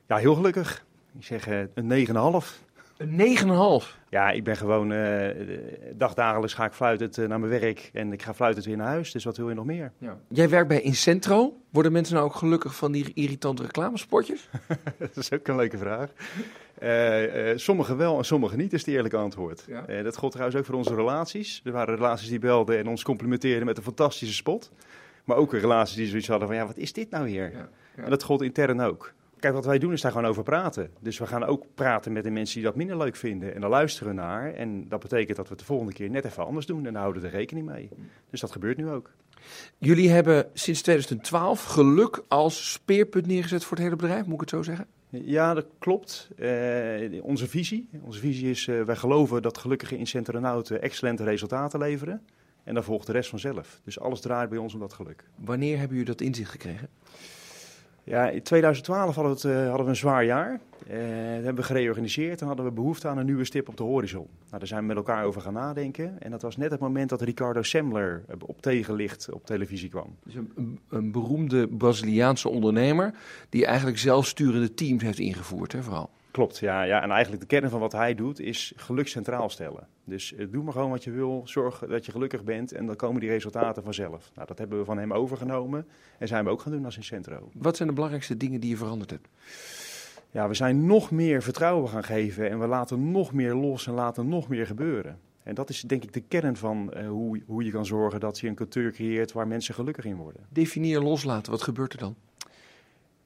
Ja, 0.07 0.17
heel 0.17 0.35
gelukkig. 0.35 0.85
Ik 1.17 1.23
zeg 1.23 1.47
uh, 1.47 1.59
een 1.73 2.07
9,5. 2.07 2.13
Een 3.01 3.81
9,5? 3.83 3.99
Ja, 4.09 4.31
ik 4.31 4.43
ben 4.43 4.57
gewoon 4.57 4.91
uh, 4.91 5.27
dagdagelijks 5.93 6.53
ga 6.53 6.65
ik 6.65 6.71
fluitend 6.71 7.17
uh, 7.17 7.27
naar 7.27 7.39
mijn 7.39 7.59
werk 7.59 7.89
en 7.93 8.13
ik 8.13 8.21
ga 8.21 8.33
fluitend 8.33 8.65
weer 8.65 8.77
naar 8.77 8.87
huis. 8.87 9.11
Dus 9.11 9.23
wat 9.23 9.37
wil 9.37 9.49
je 9.49 9.55
nog 9.55 9.65
meer? 9.65 9.91
Ja. 9.97 10.17
Jij 10.27 10.49
werkt 10.49 10.67
bij 10.67 10.81
Incentro. 10.81 11.57
Worden 11.69 11.91
mensen 11.91 12.15
nou 12.15 12.25
ook 12.25 12.35
gelukkig 12.35 12.75
van 12.75 12.91
die 12.91 13.11
irritante 13.13 13.63
reclamespotjes? 13.63 14.49
dat 14.97 15.17
is 15.17 15.31
ook 15.31 15.47
een 15.47 15.55
leuke 15.55 15.77
vraag. 15.77 16.09
Uh, 16.83 17.57
sommigen 17.57 17.97
wel 17.97 18.17
en 18.17 18.25
sommigen 18.25 18.57
niet, 18.57 18.73
is 18.73 18.85
het 18.85 18.89
eerlijke 18.95 19.17
antwoord. 19.17 19.65
Ja. 19.67 20.03
dat 20.03 20.17
gold 20.17 20.31
trouwens 20.31 20.59
ook 20.59 20.65
voor 20.65 20.75
onze 20.75 20.95
relaties. 20.95 21.61
Er 21.63 21.71
waren 21.71 21.95
relaties 21.95 22.29
die 22.29 22.39
belden 22.39 22.77
en 22.77 22.87
ons 22.87 23.03
complimenteerden 23.03 23.65
met 23.65 23.77
een 23.77 23.83
fantastische 23.83 24.35
spot. 24.35 24.71
Maar 25.23 25.37
ook 25.37 25.53
relaties 25.53 25.95
die 25.95 26.07
zoiets 26.07 26.27
hadden 26.27 26.47
van, 26.47 26.57
ja, 26.57 26.65
wat 26.65 26.77
is 26.77 26.93
dit 26.93 27.09
nou 27.09 27.27
hier? 27.27 27.51
Ja. 27.51 27.69
En 27.95 28.09
dat 28.09 28.23
gold 28.23 28.41
intern 28.41 28.81
ook. 28.81 29.13
Kijk, 29.41 29.53
wat 29.53 29.65
wij 29.65 29.79
doen 29.79 29.93
is 29.93 30.01
daar 30.01 30.11
gewoon 30.11 30.27
over 30.27 30.43
praten. 30.43 30.91
Dus 30.99 31.17
we 31.17 31.25
gaan 31.25 31.43
ook 31.43 31.65
praten 31.75 32.11
met 32.11 32.23
de 32.23 32.29
mensen 32.29 32.55
die 32.55 32.63
dat 32.63 32.75
minder 32.75 32.97
leuk 32.97 33.15
vinden. 33.15 33.55
En 33.55 33.61
dan 33.61 33.69
luisteren 33.69 34.07
we 34.07 34.21
naar. 34.21 34.53
En 34.53 34.87
dat 34.87 34.99
betekent 34.99 35.37
dat 35.37 35.45
we 35.45 35.51
het 35.51 35.59
de 35.59 35.65
volgende 35.65 35.93
keer 35.93 36.09
net 36.09 36.25
even 36.25 36.45
anders 36.45 36.65
doen. 36.65 36.85
En 36.85 36.93
daar 36.93 37.01
houden 37.01 37.21
we 37.21 37.27
er 37.27 37.33
rekening 37.33 37.65
mee. 37.65 37.89
Dus 38.29 38.39
dat 38.39 38.51
gebeurt 38.51 38.77
nu 38.77 38.89
ook. 38.89 39.11
Jullie 39.77 40.09
hebben 40.09 40.49
sinds 40.53 40.81
2012 40.81 41.63
geluk 41.63 42.23
als 42.27 42.71
speerpunt 42.71 43.27
neergezet 43.27 43.63
voor 43.63 43.77
het 43.77 43.85
hele 43.85 43.95
bedrijf, 43.95 44.25
moet 44.25 44.33
ik 44.33 44.39
het 44.39 44.49
zo 44.49 44.61
zeggen? 44.61 44.87
Ja, 45.09 45.53
dat 45.53 45.65
klopt. 45.79 46.29
Uh, 46.37 47.23
onze 47.23 47.47
visie. 47.47 47.89
Onze 48.01 48.19
visie 48.19 48.49
is, 48.49 48.67
uh, 48.67 48.83
wij 48.83 48.95
geloven 48.95 49.41
dat 49.41 49.57
gelukkige 49.57 49.97
incentronauten 49.97 50.81
excellente 50.81 51.23
resultaten 51.23 51.79
leveren. 51.79 52.21
En 52.63 52.73
dan 52.73 52.83
volgt 52.83 53.05
de 53.05 53.11
rest 53.11 53.29
vanzelf. 53.29 53.81
Dus 53.83 53.99
alles 53.99 54.21
draait 54.21 54.49
bij 54.49 54.57
ons 54.57 54.73
om 54.73 54.79
dat 54.79 54.93
geluk. 54.93 55.23
Wanneer 55.35 55.77
hebben 55.77 55.97
jullie 55.97 56.11
dat 56.11 56.21
inzicht 56.21 56.51
gekregen? 56.51 56.89
Ja, 58.03 58.29
in 58.29 58.43
2012 58.43 59.15
hadden 59.15 59.37
we, 59.37 59.47
uh, 59.47 59.67
hadden 59.67 59.83
we 59.83 59.89
een 59.89 59.95
zwaar 59.95 60.25
jaar. 60.25 60.59
Uh, 60.87 60.97
hebben 61.33 61.55
we 61.55 61.63
gereorganiseerd 61.63 62.41
en 62.41 62.47
hadden 62.47 62.65
we 62.65 62.71
behoefte 62.71 63.07
aan 63.07 63.17
een 63.17 63.25
nieuwe 63.25 63.45
stip 63.45 63.69
op 63.69 63.77
de 63.77 63.83
horizon. 63.83 64.27
Nou, 64.45 64.59
daar 64.59 64.67
zijn 64.67 64.81
we 64.81 64.87
met 64.87 64.95
elkaar 64.95 65.25
over 65.25 65.41
gaan 65.41 65.53
nadenken. 65.53 66.21
En 66.21 66.31
dat 66.31 66.41
was 66.41 66.57
net 66.57 66.71
het 66.71 66.79
moment 66.79 67.09
dat 67.09 67.21
Ricardo 67.21 67.61
Semler 67.61 68.23
op 68.45 68.61
tegenlicht 68.61 69.31
op 69.31 69.45
televisie 69.45 69.89
kwam. 69.89 70.15
Dus 70.23 70.35
een, 70.35 70.79
een 70.89 71.11
beroemde 71.11 71.67
Braziliaanse 71.67 72.49
ondernemer 72.49 73.13
die 73.49 73.65
eigenlijk 73.65 73.97
zelfsturende 73.97 74.73
teams 74.73 75.03
heeft 75.03 75.19
ingevoerd, 75.19 75.71
hè, 75.71 75.83
vooral. 75.83 76.09
Klopt, 76.31 76.57
ja, 76.57 76.83
ja. 76.83 77.01
En 77.01 77.11
eigenlijk 77.11 77.41
de 77.41 77.47
kern 77.47 77.69
van 77.69 77.79
wat 77.79 77.91
hij 77.91 78.15
doet 78.15 78.39
is 78.39 78.73
geluk 78.75 79.07
centraal 79.07 79.49
stellen. 79.49 79.87
Dus 80.03 80.31
uh, 80.31 80.47
doe 80.51 80.63
maar 80.63 80.73
gewoon 80.73 80.89
wat 80.89 81.03
je 81.03 81.11
wil, 81.11 81.41
zorg 81.45 81.83
dat 81.87 82.05
je 82.05 82.11
gelukkig 82.11 82.43
bent 82.43 82.71
en 82.71 82.85
dan 82.85 82.95
komen 82.95 83.19
die 83.19 83.29
resultaten 83.29 83.83
vanzelf. 83.83 84.31
Nou, 84.35 84.47
dat 84.47 84.57
hebben 84.57 84.79
we 84.79 84.85
van 84.85 84.97
hem 84.97 85.13
overgenomen 85.13 85.87
en 86.17 86.27
zijn 86.27 86.43
we 86.43 86.49
ook 86.49 86.61
gaan 86.61 86.71
doen 86.71 86.85
als 86.85 86.95
Incentro. 86.95 87.49
Wat 87.53 87.75
zijn 87.75 87.87
de 87.87 87.93
belangrijkste 87.93 88.37
dingen 88.37 88.59
die 88.59 88.69
je 88.69 88.77
veranderd 88.77 89.09
hebt? 89.09 89.27
Ja, 90.31 90.47
we 90.47 90.53
zijn 90.53 90.85
nog 90.85 91.11
meer 91.11 91.43
vertrouwen 91.43 91.89
gaan 91.89 92.03
geven 92.03 92.49
en 92.49 92.59
we 92.59 92.67
laten 92.67 93.11
nog 93.11 93.33
meer 93.33 93.55
los 93.55 93.87
en 93.87 93.93
laten 93.93 94.27
nog 94.27 94.47
meer 94.47 94.65
gebeuren. 94.65 95.19
En 95.43 95.55
dat 95.55 95.69
is 95.69 95.81
denk 95.81 96.03
ik 96.03 96.13
de 96.13 96.21
kern 96.21 96.55
van 96.55 96.93
uh, 96.95 97.07
hoe, 97.07 97.41
hoe 97.45 97.63
je 97.63 97.71
kan 97.71 97.85
zorgen 97.85 98.19
dat 98.19 98.39
je 98.39 98.47
een 98.47 98.55
cultuur 98.55 98.91
creëert 98.91 99.31
waar 99.31 99.47
mensen 99.47 99.73
gelukkig 99.73 100.05
in 100.05 100.15
worden. 100.15 100.45
Definieer 100.49 100.99
loslaten, 100.99 101.51
wat 101.51 101.61
gebeurt 101.61 101.93
er 101.93 101.99
dan? 101.99 102.15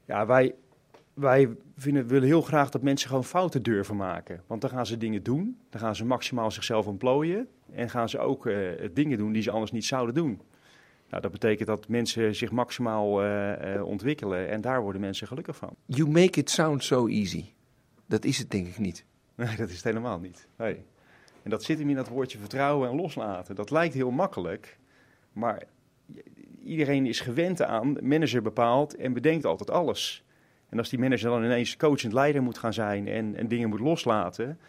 Ja, 0.06 0.26
wij, 0.26 0.56
wij 1.16 1.56
vinden, 1.78 2.08
willen 2.08 2.28
heel 2.28 2.42
graag 2.42 2.70
dat 2.70 2.82
mensen 2.82 3.10
gewoon 3.10 3.24
fouten 3.24 3.64
durven 3.64 3.96
maken. 3.96 4.44
Want 4.48 4.62
dan 4.62 4.70
gaan 4.70 4.86
ze 4.86 4.98
dingen 4.98 5.24
doen, 5.24 5.58
dan 5.70 5.82
gaan 5.82 5.96
ze 5.96 6.06
maximaal 6.06 6.52
zichzelf 6.52 6.88
ontplooien 6.88 7.48
en 7.72 7.90
gaan 7.90 8.10
ze 8.10 8.20
ook 8.20 8.46
uh, 8.46 8.70
dingen 8.94 9.18
doen 9.18 9.32
die 9.32 9.42
ze 9.42 9.52
anders 9.52 9.72
niet 9.72 9.86
zouden 9.86 10.16
doen. 10.16 10.42
Nou, 11.10 11.22
dat 11.22 11.32
betekent 11.32 11.68
dat 11.68 11.88
mensen 11.88 12.36
zich 12.36 12.52
maximaal 12.52 13.24
uh, 13.24 13.76
uh, 13.76 13.86
ontwikkelen 13.86 14.50
en 14.50 14.62
daar 14.62 14.82
worden 14.82 15.02
mensen 15.02 15.28
gelukkig 15.28 15.56
van. 15.56 15.76
You 15.86 16.10
make 16.10 16.40
it 16.40 16.50
sound 16.50 16.84
so 16.84 17.08
easy. 17.08 17.46
Dat 18.06 18.26
is 18.26 18.38
het 18.38 18.52
denk 18.52 18.68
ik 18.68 18.78
niet. 18.78 19.06
Nee, 19.36 19.56
dat 19.58 19.70
is 19.70 19.76
het 19.76 19.84
helemaal 19.84 20.20
niet. 20.20 20.48
Nee. 20.58 20.84
En 21.44 21.50
dat 21.50 21.64
zit 21.64 21.80
hem 21.80 21.90
in 21.90 21.96
dat 21.96 22.08
woordje 22.08 22.38
vertrouwen 22.38 22.90
en 22.90 22.96
loslaten. 22.96 23.56
Dat 23.56 23.72
lijkt 23.72 23.94
heel 23.94 24.12
makkelijk, 24.12 24.80
maar 25.32 25.64
iedereen 26.64 27.06
is 27.06 27.20
gewend 27.20 27.62
aan, 27.62 27.98
manager 28.02 28.42
bepaalt 28.42 28.96
en 28.96 29.14
bedenkt 29.14 29.46
altijd 29.46 29.72
alles. 29.72 30.25
En 30.75 30.82
als 30.82 30.89
die 30.89 31.00
manager 31.00 31.29
dan 31.29 31.44
ineens 31.44 31.77
coachend 31.77 32.13
leider 32.13 32.44
moet 32.44 32.58
gaan 32.58 32.74
zijn 32.74 33.08
en, 33.08 33.36
en 33.36 33.48
dingen 33.48 33.70
moet 33.70 33.79
loslaten, 33.79 34.60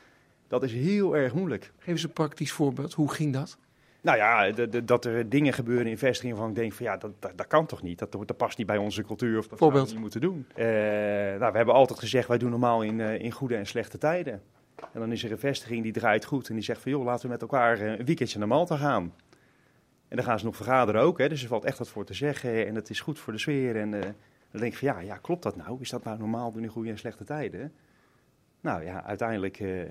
dat 0.49 0.63
is 0.63 0.73
heel 0.73 1.17
erg 1.17 1.35
moeilijk. 1.35 1.73
Geef 1.79 1.87
eens 1.87 2.03
een 2.03 2.13
praktisch 2.13 2.53
voorbeeld. 2.53 2.95
Hoe 2.95 3.13
ging 3.13 3.33
dat? 3.33 3.59
Nou 4.01 4.17
ja, 4.17 4.51
de, 4.51 4.69
de, 4.69 4.85
dat 4.85 5.05
er 5.05 5.29
dingen 5.29 5.53
gebeuren 5.53 5.87
in 5.87 5.99
vestigingen 5.99 6.37
van 6.37 6.49
ik 6.49 6.55
denk 6.55 6.73
van 6.73 6.87
ja, 6.87 6.97
dat, 6.97 7.11
dat, 7.19 7.33
dat 7.37 7.47
kan 7.47 7.67
toch 7.67 7.83
niet. 7.83 7.99
Dat, 7.99 8.13
dat 8.13 8.37
past 8.37 8.59
niet 8.59 8.67
bij 8.67 8.77
onze 8.77 9.03
cultuur 9.03 9.39
of 9.39 9.49
dat 9.49 9.59
zouden 9.59 9.85
we 9.85 9.91
niet 9.91 9.99
moeten 9.99 10.21
doen. 10.21 10.47
Uh, 10.57 10.65
nou, 11.39 11.53
we 11.53 11.57
hebben 11.57 11.75
altijd 11.75 11.99
gezegd, 11.99 12.29
wij 12.29 12.39
doen 12.39 12.51
normaal 12.51 12.83
in, 12.83 12.99
uh, 12.99 13.21
in 13.21 13.31
goede 13.31 13.57
en 13.57 13.67
slechte 13.67 13.99
tijden. 13.99 14.43
En 14.93 15.01
dan 15.01 15.13
is 15.13 15.25
er 15.25 15.33
een 15.33 15.39
vestiging 15.39 15.83
die 15.83 15.93
draait 15.93 16.25
goed 16.25 16.49
en 16.49 16.55
die 16.55 16.65
zegt 16.65 16.81
van 16.81 16.91
joh, 16.91 17.05
laten 17.05 17.27
we 17.27 17.33
met 17.33 17.43
elkaar 17.43 17.81
een 17.81 18.05
weekendje 18.05 18.39
naar 18.39 18.49
Malta 18.49 18.77
gaan. 18.77 19.15
En 20.09 20.17
dan 20.17 20.25
gaan 20.25 20.39
ze 20.39 20.45
nog 20.45 20.57
vergaderen 20.57 21.01
ook, 21.01 21.19
hè, 21.19 21.29
dus 21.29 21.43
er 21.43 21.49
valt 21.49 21.65
echt 21.65 21.79
wat 21.79 21.89
voor 21.89 22.05
te 22.05 22.15
zeggen 22.15 22.67
en 22.67 22.75
het 22.75 22.91
is 22.91 23.01
goed 23.01 23.19
voor 23.19 23.33
de 23.33 23.39
sfeer. 23.39 23.77
En 23.77 23.93
uh, 23.93 24.01
dan 24.51 24.61
denk 24.61 24.73
ik 24.73 24.79
van 24.79 24.89
ja, 24.89 24.99
ja, 24.99 25.17
klopt 25.17 25.43
dat 25.43 25.57
nou? 25.57 25.81
Is 25.81 25.91
dat 25.91 26.05
nou 26.05 26.19
normaal 26.19 26.53
doen 26.53 26.63
in 26.63 26.69
goede 26.69 26.91
en 26.91 26.99
slechte 26.99 27.25
tijden? 27.25 27.73
Nou 28.61 28.85
ja, 28.85 29.05
uiteindelijk 29.05 29.61
uh, 29.61 29.83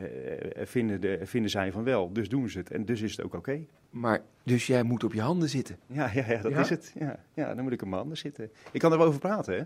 vinden, 0.64 1.02
de, 1.02 1.20
vinden 1.24 1.52
zij 1.52 1.72
van 1.72 1.84
wel, 1.84 2.14
dus 2.14 2.30
doen 2.30 2.50
ze 2.50 2.58
het. 2.58 2.72
En 2.72 2.86
dus 2.86 3.02
is 3.02 3.12
het 3.12 3.26
ook 3.26 3.34
oké. 3.34 3.66
Maar, 3.90 4.22
dus 4.44 4.68
jij 4.68 4.84
moet 4.84 5.04
op 5.04 5.14
je 5.14 5.22
handen 5.22 5.50
zitten? 5.50 5.78
Ja, 5.88 6.12
ja, 6.14 6.26
ja 6.28 6.42
dat 6.42 6.52
ja? 6.52 6.60
is 6.60 6.70
het. 6.70 6.94
Ja, 7.00 7.20
ja, 7.34 7.56
dan 7.56 7.64
moet 7.64 7.74
ik 7.74 7.82
op 7.82 7.88
mijn 7.88 8.00
handen 8.00 8.18
zitten. 8.18 8.52
Ik 8.72 8.80
kan 8.80 8.92
er 8.92 8.98
wel 8.98 9.08
over 9.08 9.20
praten, 9.20 9.56
hè. 9.56 9.64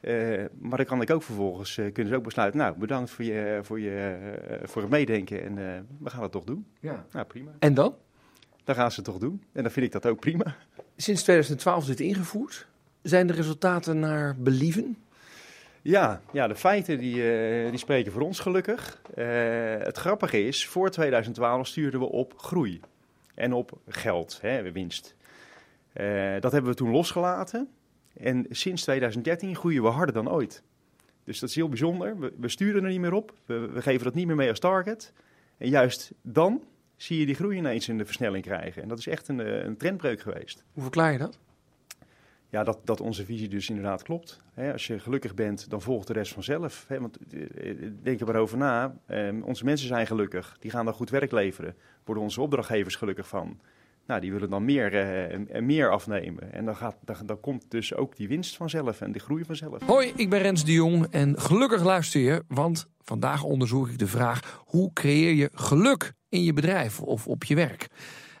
Uh, 0.00 0.44
maar 0.58 0.76
dan 0.76 0.86
kan 0.86 1.00
ik 1.00 1.10
ook 1.10 1.22
vervolgens, 1.22 1.76
uh, 1.76 1.92
kunnen 1.92 2.12
ze 2.12 2.18
ook 2.18 2.24
besluiten, 2.24 2.60
nou, 2.60 2.78
bedankt 2.78 3.10
voor, 3.10 3.24
je, 3.24 3.60
voor, 3.62 3.80
je, 3.80 4.18
uh, 4.50 4.56
voor 4.68 4.82
het 4.82 4.90
meedenken 4.90 5.42
en 5.42 5.86
we 5.98 6.10
gaan 6.10 6.22
het 6.22 6.32
toch 6.32 6.44
doen. 6.44 6.66
Ja. 6.80 7.06
Nou, 7.12 7.26
prima. 7.26 7.50
En 7.58 7.74
dan? 7.74 7.94
Dan 8.64 8.74
gaan 8.74 8.90
ze 8.90 8.96
het 8.96 9.04
toch 9.04 9.18
doen 9.18 9.42
en 9.52 9.62
dan 9.62 9.72
vind 9.72 9.86
ik 9.86 9.92
dat 9.92 10.06
ook 10.06 10.20
prima. 10.20 10.56
Sinds 10.96 11.22
2012 11.22 11.82
is 11.82 11.88
dit 11.88 12.00
ingevoerd. 12.00 12.68
Zijn 13.02 13.26
de 13.26 13.32
resultaten 13.32 13.98
naar 13.98 14.36
believen? 14.36 14.96
Ja, 15.82 16.20
ja 16.32 16.48
de 16.48 16.54
feiten 16.54 16.98
die, 16.98 17.16
uh, 17.16 17.70
die 17.70 17.78
spreken 17.78 18.12
voor 18.12 18.22
ons 18.22 18.40
gelukkig. 18.40 19.00
Uh, 19.14 19.24
het 19.78 19.96
grappige 19.96 20.46
is, 20.46 20.66
voor 20.66 20.90
2012 20.90 21.66
stuurden 21.66 22.00
we 22.00 22.06
op 22.06 22.38
groei 22.38 22.80
en 23.34 23.52
op 23.52 23.78
geld, 23.88 24.38
hè, 24.40 24.72
winst. 24.72 25.14
Uh, 25.94 26.40
dat 26.40 26.52
hebben 26.52 26.70
we 26.70 26.76
toen 26.76 26.90
losgelaten. 26.90 27.68
En 28.16 28.46
sinds 28.50 28.82
2013 28.82 29.56
groeien 29.56 29.82
we 29.82 29.88
harder 29.88 30.14
dan 30.14 30.30
ooit. 30.30 30.62
Dus 31.24 31.38
dat 31.38 31.48
is 31.48 31.54
heel 31.54 31.68
bijzonder. 31.68 32.18
We, 32.18 32.32
we 32.36 32.48
sturen 32.48 32.84
er 32.84 32.90
niet 32.90 33.00
meer 33.00 33.12
op. 33.12 33.34
We, 33.46 33.58
we, 33.58 33.82
geven 33.82 34.04
dat 34.04 34.14
niet 34.14 34.26
meer 34.26 34.36
mee 34.36 34.48
als 34.48 34.58
target. 34.58 35.12
En 35.58 35.68
juist 35.68 36.12
dan 36.22 36.62
zie 36.96 37.18
je 37.18 37.26
die 37.26 37.34
groei 37.34 37.56
ineens 37.56 37.88
in 37.88 37.98
de 37.98 38.04
versnelling 38.04 38.44
krijgen. 38.44 38.82
En 38.82 38.88
dat 38.88 38.98
is 38.98 39.06
echt 39.06 39.28
een, 39.28 39.66
een 39.66 39.76
trendbreuk 39.76 40.20
geweest. 40.20 40.64
Hoe 40.72 40.82
verklaar 40.82 41.12
je 41.12 41.18
dat? 41.18 41.38
Ja, 42.52 42.64
dat, 42.64 42.78
dat 42.84 43.00
onze 43.00 43.24
visie 43.24 43.48
dus 43.48 43.68
inderdaad 43.68 44.02
klopt. 44.02 44.40
Als 44.72 44.86
je 44.86 44.98
gelukkig 44.98 45.34
bent, 45.34 45.70
dan 45.70 45.82
volgt 45.82 46.06
de 46.06 46.12
rest 46.12 46.32
vanzelf. 46.32 46.86
Want 46.88 47.18
denk 48.02 48.20
er 48.20 48.26
maar 48.26 48.36
over 48.36 48.58
na. 48.58 48.94
Eh, 49.06 49.28
onze 49.42 49.64
mensen 49.64 49.88
zijn 49.88 50.06
gelukkig. 50.06 50.56
Die 50.60 50.70
gaan 50.70 50.84
dan 50.84 50.94
goed 50.94 51.10
werk 51.10 51.32
leveren. 51.32 51.74
Worden 52.04 52.24
onze 52.24 52.40
opdrachtgevers 52.40 52.96
gelukkig 52.96 53.28
van. 53.28 53.60
Nou, 54.06 54.20
die 54.20 54.32
willen 54.32 54.50
dan 54.50 54.64
meer, 54.64 54.94
uh, 55.52 55.60
meer 55.60 55.90
afnemen. 55.90 56.52
En 56.52 56.64
dan, 56.64 56.76
gaat, 56.76 56.96
dan, 57.04 57.16
dan 57.26 57.40
komt 57.40 57.70
dus 57.70 57.94
ook 57.94 58.16
die 58.16 58.28
winst 58.28 58.56
vanzelf 58.56 59.00
en 59.00 59.12
de 59.12 59.18
groei 59.18 59.44
vanzelf. 59.44 59.82
Hoi, 59.82 60.12
ik 60.16 60.30
ben 60.30 60.40
Rens 60.40 60.64
de 60.64 60.72
Jong 60.72 61.06
en 61.10 61.40
gelukkig 61.40 61.82
luister 61.82 62.20
je. 62.20 62.44
Want 62.48 62.88
vandaag 63.02 63.42
onderzoek 63.42 63.88
ik 63.88 63.98
de 63.98 64.06
vraag... 64.06 64.62
hoe 64.66 64.92
creëer 64.92 65.32
je 65.32 65.50
geluk 65.52 66.12
in 66.28 66.42
je 66.44 66.52
bedrijf 66.52 67.00
of 67.00 67.26
op 67.26 67.44
je 67.44 67.54
werk? 67.54 67.88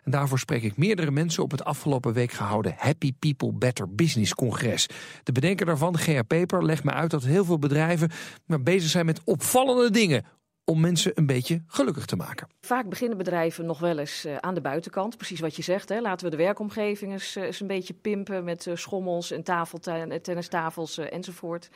En 0.02 0.10
daarvoor 0.10 0.38
spreek 0.38 0.62
ik 0.62 0.76
meerdere 0.76 1.10
mensen 1.10 1.42
op 1.42 1.50
het 1.50 1.64
afgelopen 1.64 2.12
week 2.12 2.32
gehouden 2.32 2.74
Happy 2.76 3.12
People 3.18 3.52
Better 3.52 3.94
Business 3.94 4.34
Congres. 4.34 4.88
De 5.22 5.32
bedenker 5.32 5.66
daarvan, 5.66 5.98
Gea 5.98 6.22
Peper, 6.22 6.64
legt 6.64 6.84
me 6.84 6.90
uit 6.90 7.10
dat 7.10 7.24
heel 7.24 7.44
veel 7.44 7.58
bedrijven 7.58 8.10
maar 8.46 8.62
bezig 8.62 8.90
zijn 8.90 9.06
met 9.06 9.20
opvallende 9.24 9.90
dingen 9.90 10.24
om 10.64 10.80
mensen 10.80 11.12
een 11.14 11.26
beetje 11.26 11.62
gelukkig 11.66 12.06
te 12.06 12.16
maken. 12.16 12.48
Vaak 12.60 12.88
beginnen 12.88 13.18
bedrijven 13.18 13.66
nog 13.66 13.78
wel 13.78 13.98
eens 13.98 14.26
uh, 14.26 14.36
aan 14.36 14.54
de 14.54 14.60
buitenkant. 14.60 15.16
Precies 15.16 15.40
wat 15.40 15.56
je 15.56 15.62
zegt. 15.62 15.88
Hè. 15.88 16.00
Laten 16.00 16.24
we 16.24 16.36
de 16.36 16.42
werkomgeving 16.42 17.12
eens, 17.12 17.36
uh, 17.36 17.44
eens 17.44 17.60
een 17.60 17.66
beetje 17.66 17.94
pimpen 17.94 18.44
met 18.44 18.66
uh, 18.66 18.76
schommels 18.76 19.30
en 19.30 19.42
tafelten, 19.42 20.22
tennistafels 20.22 20.98
enzovoort. 20.98 21.68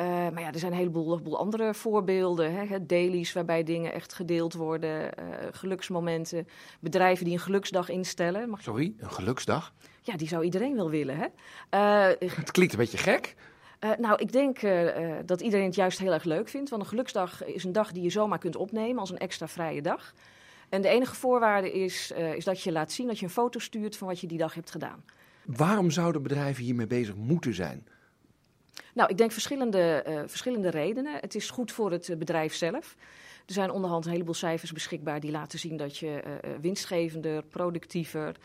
Uh, 0.00 0.06
maar 0.06 0.40
ja, 0.40 0.52
er 0.52 0.58
zijn 0.58 0.72
een 0.72 0.78
heleboel, 0.78 1.10
heleboel 1.10 1.38
andere 1.38 1.74
voorbeelden. 1.74 2.54
Hè? 2.54 2.86
Dailies 2.86 3.32
waarbij 3.32 3.62
dingen 3.62 3.92
echt 3.92 4.12
gedeeld 4.12 4.54
worden. 4.54 5.02
Uh, 5.02 5.24
geluksmomenten. 5.50 6.48
Bedrijven 6.80 7.24
die 7.24 7.34
een 7.34 7.40
geluksdag 7.40 7.88
instellen. 7.88 8.48
Mag... 8.48 8.62
Sorry, 8.62 8.94
een 8.98 9.10
geluksdag? 9.10 9.74
Ja, 10.02 10.16
die 10.16 10.28
zou 10.28 10.44
iedereen 10.44 10.74
wel 10.74 10.90
willen. 10.90 11.16
Hè? 11.16 11.26
Uh, 12.10 12.30
het 12.36 12.50
klinkt 12.50 12.72
een 12.72 12.78
beetje 12.78 12.98
gek. 12.98 13.34
Nou, 13.98 14.18
ik 14.18 14.32
denk 14.32 14.60
dat 15.26 15.40
iedereen 15.40 15.66
het 15.66 15.74
juist 15.74 15.98
heel 15.98 16.12
erg 16.12 16.24
leuk 16.24 16.48
vindt. 16.48 16.70
Want 16.70 16.82
een 16.82 16.88
geluksdag 16.88 17.44
is 17.44 17.64
een 17.64 17.72
dag 17.72 17.92
die 17.92 18.02
je 18.02 18.10
zomaar 18.10 18.38
kunt 18.38 18.56
opnemen 18.56 18.98
als 18.98 19.10
een 19.10 19.18
extra 19.18 19.48
vrije 19.48 19.82
dag. 19.82 20.12
En 20.68 20.82
de 20.82 20.88
enige 20.88 21.14
voorwaarde 21.14 21.72
is, 21.72 22.10
is 22.10 22.44
dat 22.44 22.62
je 22.62 22.72
laat 22.72 22.92
zien 22.92 23.06
dat 23.06 23.18
je 23.18 23.24
een 23.24 23.30
foto 23.30 23.58
stuurt 23.58 23.96
van 23.96 24.08
wat 24.08 24.20
je 24.20 24.26
die 24.26 24.38
dag 24.38 24.54
hebt 24.54 24.70
gedaan. 24.70 25.04
Waarom 25.44 25.90
zouden 25.90 26.22
bedrijven 26.22 26.64
hiermee 26.64 26.86
bezig 26.86 27.14
moeten 27.14 27.54
zijn? 27.54 27.86
Nou, 28.94 29.10
ik 29.10 29.18
denk 29.18 29.32
verschillende, 29.32 30.04
uh, 30.08 30.20
verschillende 30.26 30.70
redenen. 30.70 31.14
Het 31.20 31.34
is 31.34 31.50
goed 31.50 31.72
voor 31.72 31.90
het 31.90 32.14
bedrijf 32.18 32.54
zelf. 32.54 32.96
Er 33.46 33.54
zijn 33.54 33.70
onderhand 33.70 34.04
een 34.04 34.10
heleboel 34.10 34.34
cijfers 34.34 34.72
beschikbaar 34.72 35.20
die 35.20 35.30
laten 35.30 35.58
zien 35.58 35.76
dat 35.76 35.98
je 35.98 36.22
uh, 36.24 36.50
winstgevender, 36.60 37.42
productiever, 37.42 38.36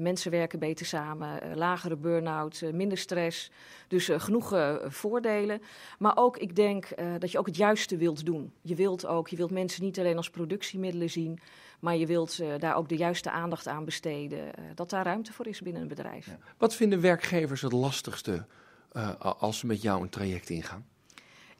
mensen 0.00 0.30
werken 0.30 0.58
beter 0.58 0.86
samen, 0.86 1.56
lagere 1.56 1.96
burn-out, 1.96 2.62
minder 2.72 2.98
stress. 2.98 3.50
Dus 3.88 4.10
genoeg 4.12 4.78
voordelen. 4.84 5.62
Maar 5.98 6.16
ook, 6.16 6.36
ik 6.36 6.56
denk 6.56 6.88
dat 7.18 7.32
je 7.32 7.38
ook 7.38 7.46
het 7.46 7.56
juiste 7.56 7.96
wilt 7.96 8.26
doen. 8.26 8.52
Je 8.62 8.74
wilt 8.74 9.06
ook, 9.06 9.28
je 9.28 9.36
wilt 9.36 9.50
mensen 9.50 9.84
niet 9.84 9.98
alleen 9.98 10.16
als 10.16 10.30
productiemiddelen 10.30 11.10
zien, 11.10 11.40
maar 11.80 11.96
je 11.96 12.06
wilt 12.06 12.40
daar 12.58 12.76
ook 12.76 12.88
de 12.88 12.96
juiste 12.96 13.30
aandacht 13.30 13.68
aan 13.68 13.84
besteden. 13.84 14.50
dat 14.74 14.90
daar 14.90 15.04
ruimte 15.04 15.32
voor 15.32 15.46
is 15.46 15.60
binnen 15.60 15.82
een 15.82 15.88
bedrijf. 15.88 16.36
Wat 16.58 16.74
vinden 16.74 17.00
werkgevers 17.00 17.62
het 17.62 17.72
lastigste 17.72 18.46
uh, 18.92 19.10
als 19.20 19.58
ze 19.58 19.66
met 19.66 19.82
jou 19.82 20.02
een 20.02 20.08
traject 20.08 20.50
ingaan? 20.50 20.86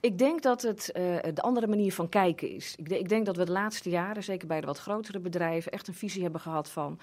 Ik 0.00 0.18
denk 0.18 0.42
dat 0.42 0.62
het 0.62 0.90
uh, 0.96 1.16
de 1.34 1.42
andere 1.42 1.66
manier 1.66 1.92
van 1.92 2.08
kijken 2.08 2.50
is. 2.50 2.74
Ik, 2.76 2.88
ik, 2.88 3.08
denk 3.08 3.26
dat 3.26 3.36
we 3.36 3.44
de 3.44 3.52
laatste 3.52 3.90
jaren, 3.90 4.24
zeker 4.24 4.48
bij 4.48 4.60
de 4.60 4.66
wat 4.66 4.78
grotere 4.78 5.18
bedrijven, 5.18 5.72
echt 5.72 5.88
een 5.88 5.94
visie 5.94 6.22
hebben 6.22 6.40
gehad 6.40 6.70
van 6.70 6.98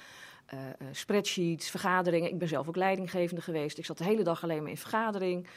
uh, 0.54 0.60
spreadsheets, 0.92 1.70
vergaderingen. 1.70 2.30
Ik 2.30 2.38
ben 2.38 2.48
zelf 2.48 2.68
ook 2.68 2.76
leidinggevende 2.76 3.42
geweest. 3.42 3.78
Ik 3.78 3.86
zat 3.86 3.98
de 3.98 4.04
hele 4.04 4.24
dag 4.24 4.44
alleen 4.44 4.62
maar 4.62 4.72
in 4.72 4.78
vergadering. 4.78 5.48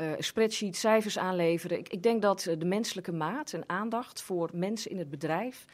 Uh, 0.00 0.10
spreadsheets, 0.18 0.80
cijfers 0.80 1.18
aanleveren. 1.18 1.78
Ik, 1.78 1.88
ik 1.88 2.02
denk 2.02 2.22
dat 2.22 2.48
de 2.58 2.64
menselijke 2.64 3.12
maat 3.12 3.52
en 3.52 3.62
aandacht 3.66 4.22
voor 4.22 4.50
mensen 4.52 4.90
in 4.90 4.98
het 4.98 5.10
bedrijf 5.10 5.64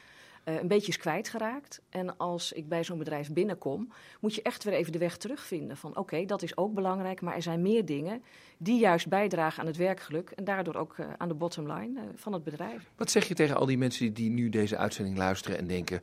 uh, 0.47 0.59
een 0.61 0.67
beetje 0.67 0.87
is 0.87 0.97
kwijtgeraakt. 0.97 1.81
En 1.89 2.17
als 2.17 2.51
ik 2.51 2.67
bij 2.67 2.83
zo'n 2.83 2.97
bedrijf 2.97 3.33
binnenkom, 3.33 3.91
moet 4.19 4.35
je 4.35 4.41
echt 4.41 4.63
weer 4.63 4.73
even 4.73 4.91
de 4.91 4.97
weg 4.97 5.17
terugvinden. 5.17 5.77
Van 5.77 5.89
oké, 5.89 5.99
okay, 5.99 6.25
dat 6.25 6.41
is 6.41 6.57
ook 6.57 6.73
belangrijk, 6.73 7.21
maar 7.21 7.35
er 7.35 7.41
zijn 7.41 7.61
meer 7.61 7.85
dingen 7.85 8.23
die 8.57 8.79
juist 8.79 9.07
bijdragen 9.07 9.59
aan 9.61 9.67
het 9.67 9.77
werkgeluk. 9.77 10.29
En 10.29 10.43
daardoor 10.43 10.75
ook 10.75 10.97
uh, 10.97 11.05
aan 11.17 11.27
de 11.27 11.33
bottom 11.33 11.71
line 11.71 11.99
uh, 11.99 12.05
van 12.15 12.33
het 12.33 12.43
bedrijf. 12.43 12.89
Wat 12.95 13.11
zeg 13.11 13.27
je 13.27 13.33
tegen 13.33 13.55
al 13.55 13.65
die 13.65 13.77
mensen 13.77 14.13
die, 14.13 14.29
nu 14.29 14.49
deze 14.49 14.77
uitzending 14.77 15.17
luisteren 15.17 15.57
en 15.57 15.67
denken... 15.67 16.01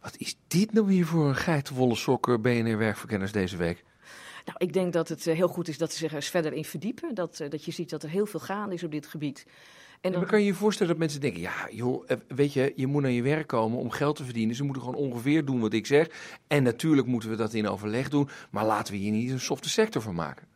wat 0.00 0.16
is 0.16 0.36
dit 0.46 0.72
nou 0.72 0.86
weer 0.86 1.06
voor 1.06 1.28
een 1.28 1.36
geitenwolle 1.36 1.94
sokken 1.94 2.42
BNR 2.42 2.78
Werkverkenners 2.78 3.32
deze 3.32 3.56
week? 3.56 3.84
Nou, 4.44 4.58
ik 4.58 4.72
denk 4.72 4.92
dat 4.92 5.08
het 5.08 5.24
heel 5.24 5.48
goed 5.48 5.68
is 5.68 5.78
dat 5.78 5.92
ze 5.92 5.98
zich 5.98 6.12
eens 6.12 6.28
verder 6.28 6.52
in 6.52 6.64
verdiepen. 6.64 7.14
Dat, 7.14 7.44
dat 7.48 7.64
je 7.64 7.72
ziet 7.72 7.90
dat 7.90 8.02
er 8.02 8.08
heel 8.08 8.26
veel 8.26 8.40
gaande 8.40 8.74
is 8.74 8.84
op 8.84 8.90
dit 8.90 9.06
gebied. 9.06 9.46
En 10.02 10.12
dan... 10.12 10.26
kan 10.26 10.40
je 10.40 10.46
je 10.46 10.54
voorstellen 10.54 10.92
dat 10.92 11.00
mensen 11.00 11.20
denken: 11.20 11.40
ja, 11.40 11.68
joh, 11.70 12.08
weet 12.28 12.52
je, 12.52 12.72
je 12.76 12.86
moet 12.86 13.02
naar 13.02 13.10
je 13.10 13.22
werk 13.22 13.46
komen 13.46 13.78
om 13.78 13.90
geld 13.90 14.16
te 14.16 14.24
verdienen. 14.24 14.56
Ze 14.56 14.64
moeten 14.64 14.82
gewoon 14.82 14.98
ongeveer 14.98 15.44
doen 15.44 15.60
wat 15.60 15.72
ik 15.72 15.86
zeg. 15.86 16.08
En 16.46 16.62
natuurlijk 16.62 17.06
moeten 17.06 17.30
we 17.30 17.36
dat 17.36 17.54
in 17.54 17.68
overleg 17.68 18.08
doen. 18.08 18.28
Maar 18.50 18.64
laten 18.64 18.92
we 18.92 18.98
hier 18.98 19.12
niet 19.12 19.30
een 19.30 19.40
softe 19.40 19.68
sector 19.68 20.02
van 20.02 20.14
maken. 20.14 20.46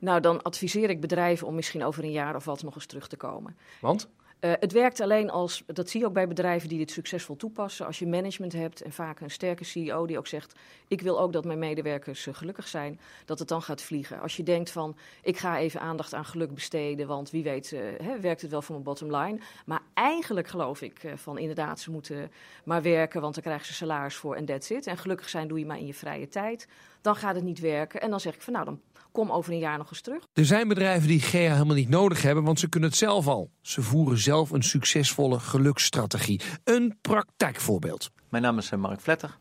Nou, 0.00 0.20
dan 0.20 0.42
adviseer 0.42 0.90
ik 0.90 1.00
bedrijven 1.00 1.46
om 1.46 1.54
misschien 1.54 1.84
over 1.84 2.04
een 2.04 2.12
jaar 2.12 2.36
of 2.36 2.44
wat 2.44 2.62
nog 2.62 2.74
eens 2.74 2.86
terug 2.86 3.08
te 3.08 3.16
komen. 3.16 3.56
Want? 3.80 4.08
Uh, 4.44 4.52
het 4.60 4.72
werkt 4.72 5.00
alleen 5.00 5.30
als, 5.30 5.62
dat 5.66 5.90
zie 5.90 6.00
je 6.00 6.06
ook 6.06 6.12
bij 6.12 6.28
bedrijven 6.28 6.68
die 6.68 6.78
dit 6.78 6.90
succesvol 6.90 7.36
toepassen, 7.36 7.86
als 7.86 7.98
je 7.98 8.06
management 8.06 8.52
hebt 8.52 8.80
en 8.80 8.92
vaak 8.92 9.20
een 9.20 9.30
sterke 9.30 9.64
CEO 9.64 10.06
die 10.06 10.18
ook 10.18 10.26
zegt, 10.26 10.54
ik 10.88 11.00
wil 11.00 11.20
ook 11.20 11.32
dat 11.32 11.44
mijn 11.44 11.58
medewerkers 11.58 12.26
uh, 12.26 12.34
gelukkig 12.34 12.68
zijn, 12.68 13.00
dat 13.24 13.38
het 13.38 13.48
dan 13.48 13.62
gaat 13.62 13.82
vliegen. 13.82 14.20
Als 14.20 14.36
je 14.36 14.42
denkt 14.42 14.70
van, 14.70 14.96
ik 15.22 15.38
ga 15.38 15.58
even 15.58 15.80
aandacht 15.80 16.14
aan 16.14 16.24
geluk 16.24 16.54
besteden, 16.54 17.06
want 17.06 17.30
wie 17.30 17.42
weet 17.42 17.72
uh, 17.72 17.80
hè, 18.02 18.20
werkt 18.20 18.40
het 18.40 18.50
wel 18.50 18.62
voor 18.62 18.74
mijn 18.74 18.86
bottom 18.86 19.16
line. 19.16 19.38
Maar 19.66 19.82
eigenlijk 19.94 20.48
geloof 20.48 20.82
ik 20.82 21.00
van 21.14 21.38
inderdaad, 21.38 21.80
ze 21.80 21.90
moeten 21.90 22.30
maar 22.64 22.82
werken, 22.82 23.20
want 23.20 23.34
dan 23.34 23.42
krijgen 23.42 23.66
ze 23.66 23.72
salaris 23.72 24.16
voor 24.16 24.34
en 24.34 24.44
that's 24.44 24.70
it. 24.70 24.86
En 24.86 24.96
gelukkig 24.96 25.28
zijn 25.28 25.48
doe 25.48 25.58
je 25.58 25.66
maar 25.66 25.78
in 25.78 25.86
je 25.86 25.94
vrije 25.94 26.28
tijd. 26.28 26.68
Dan 27.00 27.16
gaat 27.16 27.34
het 27.34 27.44
niet 27.44 27.60
werken. 27.60 28.00
En 28.00 28.10
dan 28.10 28.20
zeg 28.20 28.34
ik 28.34 28.42
van, 28.42 28.52
nou 28.52 28.64
dan 28.64 28.80
kom 29.12 29.30
over 29.30 29.52
een 29.52 29.58
jaar 29.58 29.78
nog 29.78 29.90
eens 29.90 30.00
terug. 30.00 30.26
Er 30.32 30.44
zijn 30.44 30.68
bedrijven 30.68 31.08
die 31.08 31.20
GEA 31.20 31.52
helemaal 31.52 31.76
niet 31.76 31.88
nodig 31.88 32.22
hebben, 32.22 32.44
want 32.44 32.58
ze 32.58 32.68
kunnen 32.68 32.88
het 32.88 32.98
zelf 32.98 33.26
al. 33.26 33.50
Ze 33.60 33.82
voeren 33.82 34.18
zelf 34.18 34.50
een 34.50 34.62
succesvolle 34.62 35.40
geluksstrategie. 35.40 36.40
Een 36.64 36.98
praktijkvoorbeeld. 37.00 38.10
Mijn 38.28 38.42
naam 38.42 38.58
is 38.58 38.70
Mark 38.70 39.00
Vletter, 39.00 39.38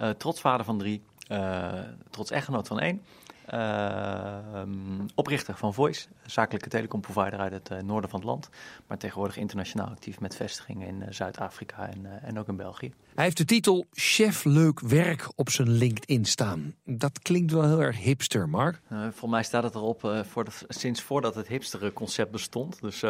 uh, 0.00 0.10
trots 0.10 0.40
vader 0.40 0.64
van 0.64 0.78
drie, 0.78 1.02
uh, 1.32 1.72
trots 2.10 2.30
echtgenoot 2.30 2.68
van 2.68 2.80
één. 2.80 3.02
Ehm, 3.50 5.06
oprichter 5.14 5.56
van 5.56 5.74
Voice, 5.74 6.08
zakelijke 6.26 6.68
telecomprovider 6.68 7.38
uit 7.38 7.52
het 7.52 7.82
noorden 7.84 8.10
van 8.10 8.20
het 8.20 8.28
land. 8.28 8.48
Maar 8.86 8.98
tegenwoordig 8.98 9.36
internationaal 9.36 9.86
actief 9.86 10.20
met 10.20 10.36
vestigingen 10.36 10.88
in 10.88 11.14
Zuid-Afrika 11.14 11.88
en, 11.88 12.22
en 12.22 12.38
ook 12.38 12.48
in 12.48 12.56
België. 12.56 12.92
Hij 13.14 13.24
heeft 13.24 13.36
de 13.36 13.44
titel 13.44 13.86
Chef 13.92 14.44
Leuk 14.44 14.80
Werk 14.80 15.28
op 15.34 15.50
zijn 15.50 15.70
LinkedIn 15.70 16.24
staan. 16.24 16.74
Dat 16.84 17.18
klinkt 17.22 17.52
wel 17.52 17.64
heel 17.64 17.82
erg 17.82 17.98
hipster, 17.98 18.48
Mark. 18.48 18.80
volgens 18.88 19.30
mij 19.30 19.42
staat 19.42 19.62
het 19.62 19.74
erop 19.74 20.22
voor 20.28 20.44
de, 20.44 20.50
sinds 20.68 21.02
voordat 21.02 21.34
het 21.34 21.48
hipstere 21.48 21.92
concept 21.92 22.30
bestond. 22.30 22.80
Dus 22.80 23.02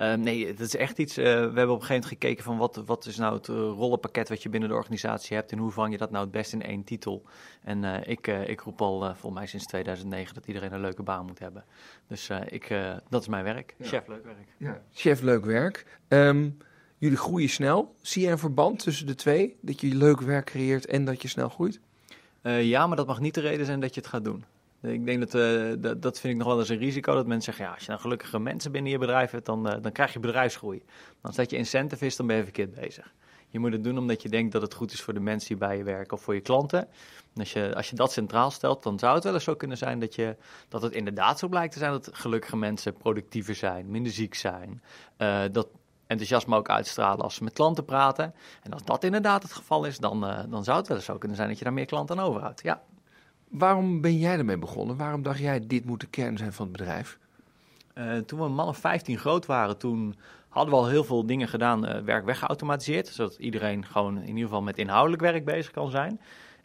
uh, 0.00 0.14
nee, 0.14 0.46
het 0.46 0.60
is 0.60 0.76
echt 0.76 0.98
iets. 0.98 1.18
Uh, 1.18 1.24
we 1.24 1.30
hebben 1.30 1.48
op 1.48 1.80
een 1.80 1.86
gegeven 1.86 1.94
moment 1.94 2.06
gekeken 2.06 2.44
van 2.44 2.56
wat, 2.56 2.82
wat 2.86 3.06
is 3.06 3.16
nou 3.16 3.34
het 3.34 3.48
uh, 3.48 3.56
rollenpakket 3.56 4.28
wat 4.28 4.42
je 4.42 4.48
binnen 4.48 4.68
de 4.68 4.74
organisatie 4.74 5.36
hebt 5.36 5.52
en 5.52 5.58
hoe 5.58 5.70
vang 5.70 5.92
je 5.92 5.98
dat 5.98 6.10
nou 6.10 6.22
het 6.22 6.32
best 6.32 6.52
in 6.52 6.62
één 6.62 6.84
titel. 6.84 7.22
En 7.62 7.84
ik, 8.08 8.26
ik 8.26 8.60
roep 8.60 8.80
al 8.80 9.00
volgens 9.00 9.34
mij 9.34 9.46
sinds 9.46 9.66
2009 9.66 10.34
dat 10.34 10.46
iedereen 10.46 10.72
een 10.72 10.80
leuke 10.80 11.02
baan 11.02 11.26
moet 11.26 11.38
hebben. 11.38 11.64
Dus 12.06 12.30
ik, 12.46 12.74
dat 13.08 13.20
is 13.20 13.28
mijn 13.28 13.44
werk. 13.44 13.74
Chef 13.80 14.06
leuk 14.06 14.24
werk. 14.24 14.48
Ja. 14.56 14.82
Chef 14.92 15.20
leuk 15.20 15.44
werk. 15.44 15.98
Um, 16.08 16.56
jullie 16.98 17.16
groeien 17.16 17.48
snel. 17.48 17.94
Zie 18.00 18.22
je 18.22 18.30
een 18.30 18.38
verband 18.38 18.78
tussen 18.78 19.06
de 19.06 19.14
twee? 19.14 19.56
Dat 19.60 19.80
je 19.80 19.94
leuk 19.94 20.20
werk 20.20 20.46
creëert 20.46 20.86
en 20.86 21.04
dat 21.04 21.22
je 21.22 21.28
snel 21.28 21.48
groeit? 21.48 21.80
ja, 22.42 22.86
maar 22.86 22.96
dat 22.96 23.06
mag 23.06 23.20
niet 23.20 23.34
de 23.34 23.40
reden 23.40 23.66
zijn 23.66 23.80
dat 23.80 23.94
je 23.94 24.00
het 24.00 24.10
gaat 24.10 24.24
doen. 24.24 24.44
Ik 24.82 25.06
denk 25.06 25.20
dat, 25.20 25.34
uh, 25.34 25.72
dat, 25.78 26.02
dat 26.02 26.20
vind 26.20 26.32
ik 26.32 26.38
nog 26.38 26.48
wel 26.48 26.58
eens 26.58 26.68
een 26.68 26.78
risico. 26.78 27.14
Dat 27.14 27.26
mensen 27.26 27.52
zeggen, 27.52 27.64
ja, 27.64 27.72
als 27.72 27.82
je 27.82 27.88
nou 27.88 28.00
gelukkige 28.00 28.38
mensen 28.38 28.72
binnen 28.72 28.92
je 28.92 28.98
bedrijf 28.98 29.30
hebt, 29.30 29.46
dan, 29.46 29.66
uh, 29.66 29.82
dan 29.82 29.92
krijg 29.92 30.12
je 30.12 30.20
bedrijfsgroei. 30.20 30.82
Maar 30.86 31.16
als 31.22 31.36
dat 31.36 31.50
je 31.50 31.56
incentive 31.56 32.06
is, 32.06 32.16
dan 32.16 32.26
ben 32.26 32.36
je 32.36 32.42
verkeerd 32.42 32.74
bezig. 32.74 33.12
Je 33.48 33.58
moet 33.58 33.72
het 33.72 33.84
doen 33.84 33.98
omdat 33.98 34.22
je 34.22 34.28
denkt 34.28 34.52
dat 34.52 34.62
het 34.62 34.74
goed 34.74 34.92
is 34.92 35.02
voor 35.02 35.14
de 35.14 35.20
mensen 35.20 35.48
die 35.48 35.56
bij 35.56 35.76
je 35.76 35.84
werken 35.84 36.16
of 36.16 36.22
voor 36.22 36.34
je 36.34 36.40
klanten. 36.40 36.78
En 37.34 37.40
als 37.40 37.52
je, 37.52 37.74
als 37.74 37.90
je 37.90 37.96
dat 37.96 38.12
centraal 38.12 38.50
stelt, 38.50 38.82
dan 38.82 38.98
zou 38.98 39.14
het 39.14 39.24
wel 39.24 39.34
eens 39.34 39.44
zo 39.44 39.54
kunnen 39.54 39.76
zijn 39.76 39.98
dat, 39.98 40.14
je, 40.14 40.36
dat 40.68 40.82
het 40.82 40.92
inderdaad 40.92 41.38
zo 41.38 41.48
blijkt 41.48 41.72
te 41.72 41.78
zijn 41.78 41.90
dat 41.90 42.08
gelukkige 42.12 42.56
mensen 42.56 42.92
productiever 42.92 43.54
zijn, 43.54 43.90
minder 43.90 44.12
ziek 44.12 44.34
zijn. 44.34 44.82
Uh, 45.18 45.42
dat 45.52 45.68
enthousiasme 46.06 46.56
ook 46.56 46.68
uitstralen 46.68 47.24
als 47.24 47.34
ze 47.34 47.44
met 47.44 47.52
klanten 47.52 47.84
praten. 47.84 48.34
En 48.62 48.72
als 48.72 48.84
dat 48.84 49.04
inderdaad 49.04 49.42
het 49.42 49.52
geval 49.52 49.84
is, 49.84 49.98
dan, 49.98 50.20
dan 50.48 50.64
zou 50.64 50.78
het 50.78 50.88
wel 50.88 50.96
eens 50.96 51.06
zo 51.06 51.18
kunnen 51.18 51.36
zijn 51.36 51.48
dat 51.48 51.58
je 51.58 51.64
daar 51.64 51.72
meer 51.72 51.86
klanten 51.86 52.18
aan 52.18 52.24
overhoudt. 52.24 52.62
Ja. 52.62 52.82
Waarom 53.50 54.00
ben 54.00 54.18
jij 54.18 54.38
ermee 54.38 54.58
begonnen? 54.58 54.96
Waarom 54.96 55.22
dacht 55.22 55.38
jij, 55.38 55.66
dit 55.66 55.84
moet 55.84 56.00
de 56.00 56.06
kern 56.06 56.38
zijn 56.38 56.52
van 56.52 56.66
het 56.66 56.76
bedrijf? 56.76 57.18
Uh, 57.94 58.16
toen 58.18 58.38
we 58.38 58.44
een 58.44 58.54
man 58.54 58.68
of 58.68 58.78
15 58.78 59.18
groot 59.18 59.46
waren, 59.46 59.78
toen 59.78 60.14
hadden 60.48 60.74
we 60.74 60.80
al 60.80 60.88
heel 60.88 61.04
veel 61.04 61.26
dingen 61.26 61.48
gedaan, 61.48 61.88
uh, 61.88 61.98
werk 61.98 62.24
weggeautomatiseerd. 62.24 63.08
Zodat 63.08 63.36
iedereen 63.36 63.86
gewoon 63.86 64.16
in 64.16 64.28
ieder 64.28 64.42
geval 64.42 64.62
met 64.62 64.78
inhoudelijk 64.78 65.22
werk 65.22 65.44
bezig 65.44 65.72
kan 65.72 65.90
zijn. 65.90 66.20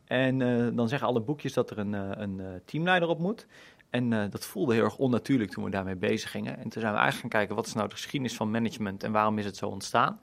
En 0.06 0.40
uh, 0.40 0.68
dan 0.74 0.88
zeggen 0.88 1.08
alle 1.08 1.22
boekjes 1.22 1.54
dat 1.54 1.70
er 1.70 1.78
een, 1.78 2.22
een 2.22 2.62
teamleider 2.66 3.10
op 3.10 3.20
moet. 3.20 3.48
En 3.90 4.30
dat 4.30 4.46
voelde 4.46 4.74
heel 4.74 4.84
erg 4.84 4.98
onnatuurlijk 4.98 5.52
toen 5.52 5.64
we 5.64 5.70
daarmee 5.70 5.96
bezig 5.96 6.32
gingen. 6.32 6.58
En 6.58 6.70
toen 6.70 6.82
zijn 6.82 6.94
we 6.94 7.00
eigenlijk 7.00 7.20
gaan 7.20 7.30
kijken, 7.30 7.56
wat 7.56 7.66
is 7.66 7.74
nou 7.74 7.88
de 7.88 7.94
geschiedenis 7.96 8.36
van 8.36 8.52
management 8.52 9.04
en 9.04 9.12
waarom 9.12 9.38
is 9.38 9.46
het 9.46 9.58
zo 9.58 9.68
ontstaan? 9.68 10.20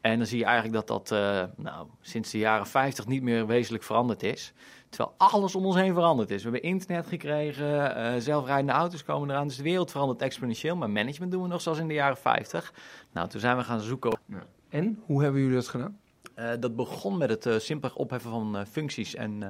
En 0.00 0.18
dan 0.18 0.26
zie 0.26 0.38
je 0.38 0.44
eigenlijk 0.44 0.86
dat 0.86 1.08
dat 1.08 1.20
nou, 1.56 1.86
sinds 2.00 2.30
de 2.30 2.38
jaren 2.38 2.66
50 2.66 3.06
niet 3.06 3.22
meer 3.22 3.46
wezenlijk 3.46 3.84
veranderd 3.84 4.22
is. 4.22 4.52
Terwijl 4.88 5.14
alles 5.18 5.54
om 5.54 5.66
ons 5.66 5.76
heen 5.76 5.94
veranderd 5.94 6.30
is. 6.30 6.42
We 6.42 6.50
hebben 6.50 6.70
internet 6.70 7.06
gekregen, 7.06 7.96
uh, 7.96 8.12
zelfrijdende 8.18 8.72
auto's 8.72 9.04
komen 9.04 9.30
eraan. 9.30 9.46
Dus 9.46 9.56
de 9.56 9.62
wereld 9.62 9.90
verandert 9.90 10.22
exponentieel. 10.22 10.76
Maar 10.76 10.90
management 10.90 11.32
doen 11.32 11.42
we 11.42 11.48
nog 11.48 11.60
zoals 11.60 11.78
in 11.78 11.88
de 11.88 11.94
jaren 11.94 12.16
50. 12.16 12.72
Nou, 13.12 13.28
toen 13.28 13.40
zijn 13.40 13.56
we 13.56 13.64
gaan 13.64 13.80
zoeken. 13.80 14.18
Ja. 14.26 14.46
En 14.68 15.02
hoe 15.04 15.22
hebben 15.22 15.40
jullie 15.40 15.56
dat 15.56 15.68
gedaan? 15.68 15.98
Uh, 16.36 16.50
dat 16.60 16.76
begon 16.76 17.18
met 17.18 17.30
het 17.30 17.46
uh, 17.46 17.58
simpelweg 17.58 17.98
opheffen 17.98 18.30
van 18.30 18.66
functies 18.66 19.14
en, 19.14 19.42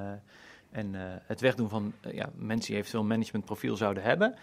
en 0.70 0.94
het 1.26 1.40
wegdoen 1.40 1.68
van 1.68 1.92
ja, 2.12 2.30
mensen 2.34 2.68
die 2.68 2.76
eventueel 2.76 3.02
een 3.02 3.08
managementprofiel 3.08 3.76
zouden 3.76 4.02
hebben. 4.02 4.34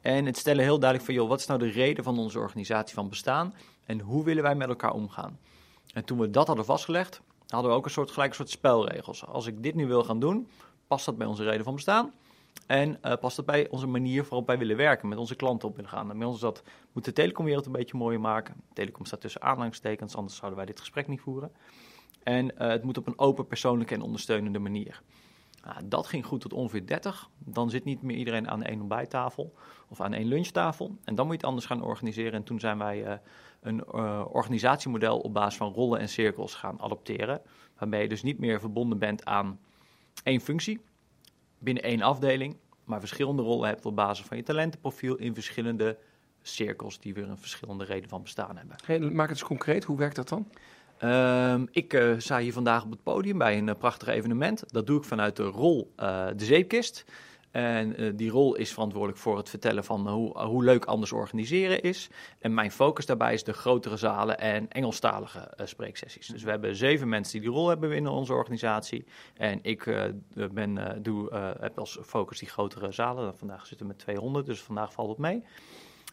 En 0.00 0.26
het 0.26 0.36
stellen 0.36 0.64
heel 0.64 0.78
duidelijk 0.78 1.10
van, 1.10 1.14
joh, 1.18 1.28
wat 1.28 1.40
is 1.40 1.46
nou 1.46 1.58
de 1.58 1.70
reden 1.70 2.04
van 2.04 2.18
onze 2.18 2.38
organisatie 2.38 2.94
van 2.94 3.08
bestaan? 3.08 3.54
En 3.86 4.00
hoe 4.00 4.24
willen 4.24 4.42
wij 4.42 4.54
met 4.54 4.68
elkaar 4.68 4.92
omgaan? 4.92 5.38
En 5.94 6.04
toen 6.04 6.18
we 6.18 6.30
dat 6.30 6.46
hadden 6.46 6.64
vastgelegd, 6.64 7.20
hadden 7.48 7.70
we 7.70 7.76
ook 7.76 7.84
een 7.84 7.90
soort, 7.90 8.10
gelijk 8.10 8.30
een 8.30 8.36
soort 8.36 8.50
spelregels. 8.50 9.26
Als 9.26 9.46
ik 9.46 9.62
dit 9.62 9.74
nu 9.74 9.86
wil 9.86 10.04
gaan 10.04 10.20
doen, 10.20 10.48
past 10.86 11.04
dat 11.04 11.18
bij 11.18 11.26
onze 11.26 11.44
reden 11.44 11.64
van 11.64 11.74
bestaan? 11.74 12.12
En 12.66 12.98
uh, 13.02 13.12
past 13.20 13.36
dat 13.36 13.46
bij 13.46 13.68
onze 13.68 13.86
manier 13.86 14.22
waarop 14.22 14.46
wij 14.46 14.58
willen 14.58 14.76
werken, 14.76 15.08
met 15.08 15.18
onze 15.18 15.34
klanten 15.34 15.68
op 15.68 15.76
willen 15.76 15.90
gaan? 15.90 16.10
En 16.10 16.18
bij 16.18 16.26
ons 16.26 16.40
dat, 16.40 16.62
moet 16.92 17.04
de 17.04 17.12
telecomwereld 17.12 17.66
een 17.66 17.72
beetje 17.72 17.96
mooier 17.96 18.20
maken. 18.20 18.54
telecom 18.72 19.04
staat 19.04 19.20
tussen 19.20 19.42
aanhalingstekens, 19.42 20.16
anders 20.16 20.36
zouden 20.36 20.56
wij 20.56 20.66
dit 20.66 20.80
gesprek 20.80 21.08
niet 21.08 21.20
voeren. 21.20 21.52
En 22.22 22.44
uh, 22.44 22.68
het 22.68 22.82
moet 22.82 22.98
op 22.98 23.06
een 23.06 23.18
open, 23.18 23.46
persoonlijke 23.46 23.94
en 23.94 24.02
ondersteunende 24.02 24.58
manier. 24.58 25.02
Nou, 25.64 25.76
dat 25.84 26.06
ging 26.06 26.26
goed 26.26 26.40
tot 26.40 26.52
ongeveer 26.52 26.86
30. 26.86 27.30
Dan 27.38 27.70
zit 27.70 27.84
niet 27.84 28.02
meer 28.02 28.16
iedereen 28.16 28.48
aan 28.48 28.62
één 28.62 28.80
ontbijttafel 28.80 29.54
of 29.88 30.00
aan 30.00 30.12
één 30.12 30.26
lunchtafel. 30.26 30.96
En 31.04 31.14
dan 31.14 31.24
moet 31.26 31.34
je 31.34 31.40
het 31.40 31.48
anders 31.48 31.66
gaan 31.66 31.82
organiseren. 31.82 32.32
En 32.32 32.42
toen 32.42 32.60
zijn 32.60 32.78
wij 32.78 33.06
uh, 33.06 33.12
een 33.60 33.84
uh, 33.94 34.24
organisatiemodel 34.30 35.20
op 35.20 35.34
basis 35.34 35.56
van 35.56 35.72
rollen 35.72 36.00
en 36.00 36.08
cirkels 36.08 36.54
gaan 36.54 36.80
adopteren. 36.80 37.40
Waarbij 37.78 38.02
je 38.02 38.08
dus 38.08 38.22
niet 38.22 38.38
meer 38.38 38.60
verbonden 38.60 38.98
bent 38.98 39.24
aan 39.24 39.58
één 40.22 40.40
functie 40.40 40.80
binnen 41.58 41.82
één 41.82 42.02
afdeling, 42.02 42.56
maar 42.84 43.00
verschillende 43.00 43.42
rollen 43.42 43.68
hebt 43.68 43.86
op 43.86 43.96
basis 43.96 44.26
van 44.26 44.36
je 44.36 44.42
talentenprofiel 44.42 45.16
in 45.16 45.34
verschillende 45.34 45.98
cirkels 46.42 46.98
die 46.98 47.14
weer 47.14 47.28
een 47.28 47.38
verschillende 47.38 47.84
reden 47.84 48.08
van 48.08 48.22
bestaan 48.22 48.56
hebben. 48.56 49.14
Maak 49.14 49.28
het 49.28 49.38
eens 49.38 49.48
concreet, 49.48 49.84
hoe 49.84 49.96
werkt 49.96 50.16
dat 50.16 50.28
dan? 50.28 50.48
Um, 51.02 51.68
ik 51.70 51.92
uh, 51.92 52.14
sta 52.18 52.38
hier 52.38 52.52
vandaag 52.52 52.84
op 52.84 52.90
het 52.90 53.02
podium 53.02 53.38
bij 53.38 53.58
een 53.58 53.66
uh, 53.66 53.74
prachtig 53.78 54.08
evenement. 54.08 54.64
Dat 54.66 54.86
doe 54.86 54.98
ik 54.98 55.04
vanuit 55.04 55.36
de 55.36 55.42
rol 55.42 55.92
uh, 56.00 56.26
De 56.36 56.44
Zeepkist. 56.44 57.04
En 57.50 58.16
die 58.16 58.30
rol 58.30 58.54
is 58.54 58.72
verantwoordelijk 58.72 59.18
voor 59.18 59.36
het 59.36 59.48
vertellen 59.48 59.84
van 59.84 60.08
hoe, 60.08 60.38
hoe 60.38 60.64
leuk 60.64 60.84
anders 60.84 61.12
organiseren 61.12 61.82
is. 61.82 62.10
En 62.38 62.54
mijn 62.54 62.70
focus 62.70 63.06
daarbij 63.06 63.32
is 63.34 63.44
de 63.44 63.52
grotere 63.52 63.96
zalen 63.96 64.38
en 64.38 64.68
Engelstalige 64.68 65.52
spreeksessies. 65.64 66.26
Dus 66.26 66.42
we 66.42 66.50
hebben 66.50 66.76
zeven 66.76 67.08
mensen 67.08 67.32
die 67.32 67.48
die 67.48 67.58
rol 67.58 67.68
hebben 67.68 67.88
binnen 67.88 68.12
onze 68.12 68.32
organisatie. 68.32 69.04
En 69.34 69.58
ik 69.62 69.84
ben, 70.52 70.98
doe, 71.02 71.34
heb 71.60 71.78
als 71.78 71.98
focus 72.02 72.38
die 72.38 72.48
grotere 72.48 72.92
zalen. 72.92 73.36
Vandaag 73.36 73.66
zitten 73.66 73.86
we 73.86 73.92
met 73.92 74.02
200, 74.02 74.46
dus 74.46 74.60
vandaag 74.60 74.92
valt 74.92 75.08
het 75.08 75.18
mee. 75.18 75.44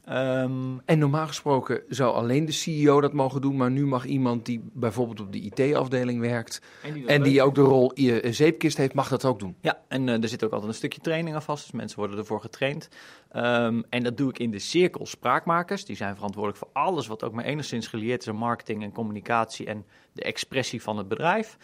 Um, 0.10 0.82
en 0.86 1.00
normaal 1.00 1.28
gesproken 1.28 1.84
zou 1.88 2.14
alleen 2.14 2.46
de 2.46 2.52
CEO 2.52 3.02
dat 3.02 3.14
mogen 3.14 3.42
doen, 3.42 3.56
maar 3.56 3.72
nu 3.72 3.86
mag 3.86 4.06
iemand 4.06 4.46
die 4.46 4.62
bijvoorbeeld 4.74 5.20
op 5.20 5.32
de 5.32 5.40
IT-afdeling 5.40 6.20
werkt 6.20 6.62
en 6.84 6.94
die, 6.94 7.08
en 7.08 7.24
die 7.24 7.42
ook 7.42 7.56
de 7.56 7.62
rol 7.62 7.92
zeepkist 8.24 8.78
heeft, 8.78 8.94
mag 8.94 9.10
dat 9.10 9.26
ook 9.26 9.40
doen. 9.40 9.56
Ja, 9.62 9.82
en 9.88 10.08
uh, 10.08 10.24
er 10.24 10.28
zit 10.28 10.44
ook 10.44 10.52
altijd 10.52 10.70
een 10.70 10.78
stukje 10.78 11.02
training 11.02 11.36
aan 11.36 11.42
vast, 11.42 11.64
dus 11.64 11.72
mensen 11.72 12.00
worden 12.00 12.18
ervoor 12.18 12.42
getraind. 12.42 12.90
Um, 13.36 13.84
en 13.90 14.04
dat 14.04 14.18
doe 14.18 14.30
ik 14.30 14.40
in 14.40 14.52
de 14.52 14.60
cirkel 14.60 15.06
spraakmakers. 15.06 15.86
Die 15.86 15.96
zijn 15.96 16.16
verantwoordelijk 16.16 16.60
voor 16.60 16.70
alles 16.74 17.08
wat 17.08 17.24
ook 17.24 17.34
maar 17.34 17.46
enigszins 17.46 17.88
gelieerd 17.88 18.22
is 18.22 18.28
aan 18.28 18.36
marketing 18.36 18.84
en 18.84 18.92
communicatie 18.92 19.66
en 19.66 19.86
de 20.14 20.24
expressie 20.24 20.82
van 20.82 20.98
het 20.98 21.08
bedrijf. 21.08 21.58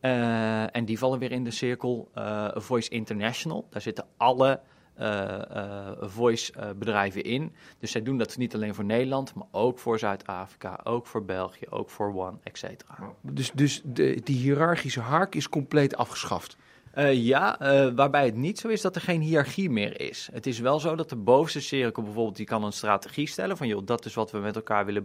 Uh, 0.00 0.76
en 0.76 0.84
die 0.84 0.98
vallen 0.98 1.18
weer 1.18 1.32
in 1.32 1.44
de 1.44 1.50
cirkel 1.50 2.10
Voice 2.54 2.90
International. 2.90 3.66
Daar 3.70 3.82
zitten 3.82 4.06
alle 4.16 4.60
uh, 5.00 5.38
uh, 5.54 5.90
voice-bedrijven 6.00 7.22
in. 7.22 7.52
Dus 7.78 7.90
zij 7.90 8.02
doen 8.02 8.18
dat 8.18 8.36
niet 8.36 8.54
alleen 8.54 8.74
voor 8.74 8.84
Nederland, 8.84 9.34
maar 9.34 9.46
ook 9.50 9.78
voor 9.78 9.98
Zuid-Afrika, 9.98 10.80
ook 10.84 11.06
voor 11.06 11.24
België, 11.24 11.66
ook 11.70 11.90
voor 11.90 12.14
One, 12.14 12.36
et 12.42 12.58
cetera. 12.58 12.98
Dus, 13.20 13.50
dus 13.52 13.80
de, 13.84 14.20
die 14.24 14.36
hiërarchische 14.36 15.00
hark 15.00 15.34
is 15.34 15.48
compleet 15.48 15.96
afgeschaft? 15.96 16.56
Uh, 16.98 17.14
ja, 17.14 17.62
uh, 17.62 17.92
waarbij 17.94 18.24
het 18.24 18.34
niet 18.34 18.58
zo 18.58 18.68
is 18.68 18.80
dat 18.80 18.94
er 18.94 19.00
geen 19.00 19.20
hiërarchie 19.20 19.70
meer 19.70 20.00
is. 20.00 20.28
Het 20.32 20.46
is 20.46 20.58
wel 20.58 20.80
zo 20.80 20.94
dat 20.94 21.08
de 21.08 21.16
bovenste 21.16 21.60
cirkel 21.60 22.02
bijvoorbeeld, 22.02 22.36
die 22.36 22.46
kan 22.46 22.64
een 22.64 22.72
strategie 22.72 23.28
stellen 23.28 23.56
van 23.56 23.66
joh, 23.66 23.86
dat 23.86 24.04
is 24.04 24.14
wat 24.14 24.30
we 24.30 24.38
met 24.38 24.56
elkaar 24.56 24.84
willen 24.84 25.04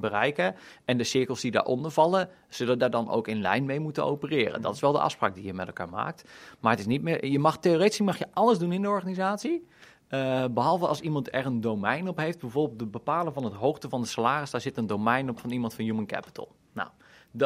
bereiken. 0.00 0.54
En 0.84 0.98
de 0.98 1.04
cirkels 1.04 1.40
die 1.40 1.50
daaronder 1.50 1.90
vallen, 1.90 2.28
zullen 2.48 2.78
daar 2.78 2.90
dan 2.90 3.10
ook 3.10 3.28
in 3.28 3.40
lijn 3.40 3.64
mee 3.64 3.80
moeten 3.80 4.04
opereren. 4.04 4.62
Dat 4.62 4.74
is 4.74 4.80
wel 4.80 4.92
de 4.92 5.00
afspraak 5.00 5.34
die 5.34 5.44
je 5.44 5.54
met 5.54 5.66
elkaar 5.66 5.88
maakt. 5.88 6.28
Maar 6.60 6.70
het 6.70 6.80
is 6.80 6.86
niet 6.86 7.02
meer, 7.02 7.26
je 7.26 7.38
mag 7.38 7.58
theoretisch 7.58 8.00
mag 8.00 8.18
je 8.18 8.26
alles 8.32 8.58
doen 8.58 8.72
in 8.72 8.82
de 8.82 8.88
organisatie. 8.88 9.66
Behalve 10.50 10.86
als 10.86 11.00
iemand 11.00 11.34
er 11.34 11.46
een 11.46 11.60
domein 11.60 12.08
op 12.08 12.16
heeft, 12.16 12.38
bijvoorbeeld 12.38 12.80
het 12.80 12.90
bepalen 12.90 13.32
van 13.32 13.44
het 13.44 13.54
hoogte 13.54 13.88
van 13.88 14.00
de 14.00 14.06
salaris, 14.06 14.50
daar 14.50 14.60
zit 14.60 14.76
een 14.76 14.86
domein 14.86 15.30
op 15.30 15.40
van 15.40 15.50
iemand 15.50 15.74
van 15.74 15.84
Human 15.84 16.06
Capital. 16.06 16.48
Nou, 16.72 16.88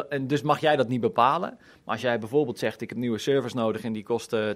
en 0.09 0.27
dus 0.27 0.41
mag 0.41 0.59
jij 0.59 0.75
dat 0.75 0.87
niet 0.87 1.01
bepalen. 1.01 1.57
Maar 1.59 1.93
als 1.93 2.01
jij 2.01 2.19
bijvoorbeeld 2.19 2.59
zegt, 2.59 2.81
ik 2.81 2.89
heb 2.89 2.97
nieuwe 2.97 3.17
servers 3.17 3.53
nodig 3.53 3.83
en 3.83 3.93
die 3.93 4.03
kosten 4.03 4.55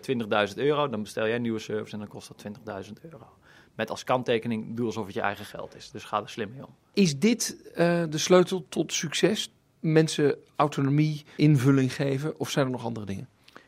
20.000 0.49 0.55
euro, 0.55 0.89
dan 0.89 1.01
bestel 1.01 1.25
jij 1.25 1.35
een 1.35 1.41
nieuwe 1.41 1.59
servers 1.59 1.93
en 1.93 1.99
dan 1.99 2.07
kost 2.07 2.27
dat 2.27 2.45
20.000 2.87 2.93
euro. 3.01 3.25
Met 3.75 3.89
als 3.89 4.03
kanttekening, 4.03 4.75
doe 4.75 4.85
alsof 4.85 5.05
het 5.05 5.13
je 5.13 5.21
eigen 5.21 5.45
geld 5.45 5.75
is. 5.75 5.91
Dus 5.91 6.03
ga 6.03 6.21
er 6.21 6.29
slim 6.29 6.49
mee 6.51 6.65
om. 6.65 6.75
Is 6.93 7.19
dit 7.19 7.57
uh, 7.69 7.75
de 8.09 8.17
sleutel 8.17 8.65
tot 8.69 8.93
succes? 8.93 9.53
Mensen 9.79 10.35
autonomie, 10.55 11.25
invulling 11.35 11.93
geven 11.93 12.39
of 12.39 12.49
zijn 12.49 12.65
er 12.65 12.71
nog 12.71 12.85
andere 12.85 13.05
dingen? 13.05 13.27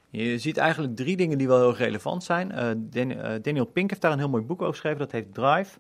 Je 0.10 0.38
ziet 0.38 0.58
eigenlijk 0.58 0.96
drie 0.96 1.18
dingen 1.18 1.38
die 1.38 1.48
wel 1.48 1.60
heel 1.60 1.76
relevant 1.76 2.24
zijn. 2.24 2.52
Uh, 2.52 3.40
Daniel 3.42 3.66
Pink 3.66 3.90
heeft 3.90 4.02
daar 4.02 4.12
een 4.12 4.18
heel 4.18 4.30
mooi 4.30 4.44
boek 4.44 4.62
over 4.62 4.74
geschreven, 4.74 5.00
dat 5.00 5.12
heet 5.12 5.34
Drive. 5.34 5.80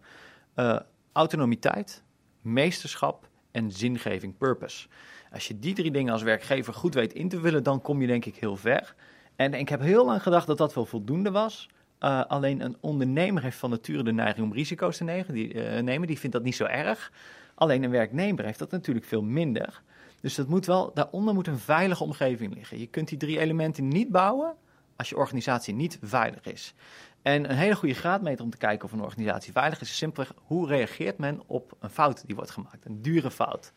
Uh, 0.55 0.79
autonomiteit, 1.11 2.03
meesterschap 2.41 3.29
en 3.51 3.71
zingeving, 3.71 4.37
purpose. 4.37 4.87
Als 5.31 5.47
je 5.47 5.59
die 5.59 5.73
drie 5.73 5.91
dingen 5.91 6.13
als 6.13 6.21
werkgever 6.21 6.73
goed 6.73 6.93
weet 6.93 7.13
in 7.13 7.29
te 7.29 7.39
vullen, 7.39 7.63
dan 7.63 7.81
kom 7.81 8.01
je 8.01 8.07
denk 8.07 8.25
ik 8.25 8.35
heel 8.35 8.55
ver. 8.55 8.95
En 9.35 9.53
ik 9.53 9.69
heb 9.69 9.81
heel 9.81 10.05
lang 10.05 10.23
gedacht 10.23 10.47
dat 10.47 10.57
dat 10.57 10.73
wel 10.73 10.85
voldoende 10.85 11.31
was. 11.31 11.69
Uh, 11.99 12.25
alleen 12.25 12.61
een 12.61 12.77
ondernemer 12.79 13.43
heeft 13.43 13.57
van 13.57 13.69
nature 13.69 14.03
de 14.03 14.11
neiging 14.11 14.45
om 14.45 14.53
risico's 14.53 14.97
te 14.97 15.03
nemen 15.03 15.33
die, 15.33 15.53
uh, 15.53 15.79
nemen. 15.79 16.07
Die 16.07 16.19
vindt 16.19 16.35
dat 16.35 16.45
niet 16.45 16.55
zo 16.55 16.65
erg. 16.65 17.11
Alleen 17.55 17.83
een 17.83 17.89
werknemer 17.89 18.45
heeft 18.45 18.59
dat 18.59 18.71
natuurlijk 18.71 19.05
veel 19.05 19.21
minder. 19.21 19.81
Dus 20.21 20.35
dat 20.35 20.47
moet 20.47 20.65
wel, 20.65 20.91
daaronder 20.93 21.33
moet 21.33 21.47
een 21.47 21.59
veilige 21.59 22.03
omgeving 22.03 22.53
liggen. 22.53 22.79
Je 22.79 22.87
kunt 22.87 23.07
die 23.07 23.17
drie 23.17 23.39
elementen 23.39 23.87
niet 23.87 24.09
bouwen 24.09 24.55
als 24.95 25.09
je 25.09 25.17
organisatie 25.17 25.73
niet 25.73 25.97
veilig 26.01 26.45
is. 26.45 26.73
En 27.21 27.49
een 27.49 27.57
hele 27.57 27.75
goede 27.75 27.95
graadmeter 27.95 28.43
om 28.43 28.51
te 28.51 28.57
kijken 28.57 28.85
of 28.85 28.91
een 28.91 29.01
organisatie 29.01 29.51
veilig 29.51 29.81
is, 29.81 29.89
is 29.89 29.97
simpelweg 29.97 30.33
hoe 30.35 30.67
reageert 30.67 31.17
men 31.17 31.41
op 31.45 31.75
een 31.79 31.89
fout 31.89 32.23
die 32.25 32.35
wordt 32.35 32.51
gemaakt, 32.51 32.85
een 32.85 33.01
dure 33.01 33.31
fout. 33.31 33.73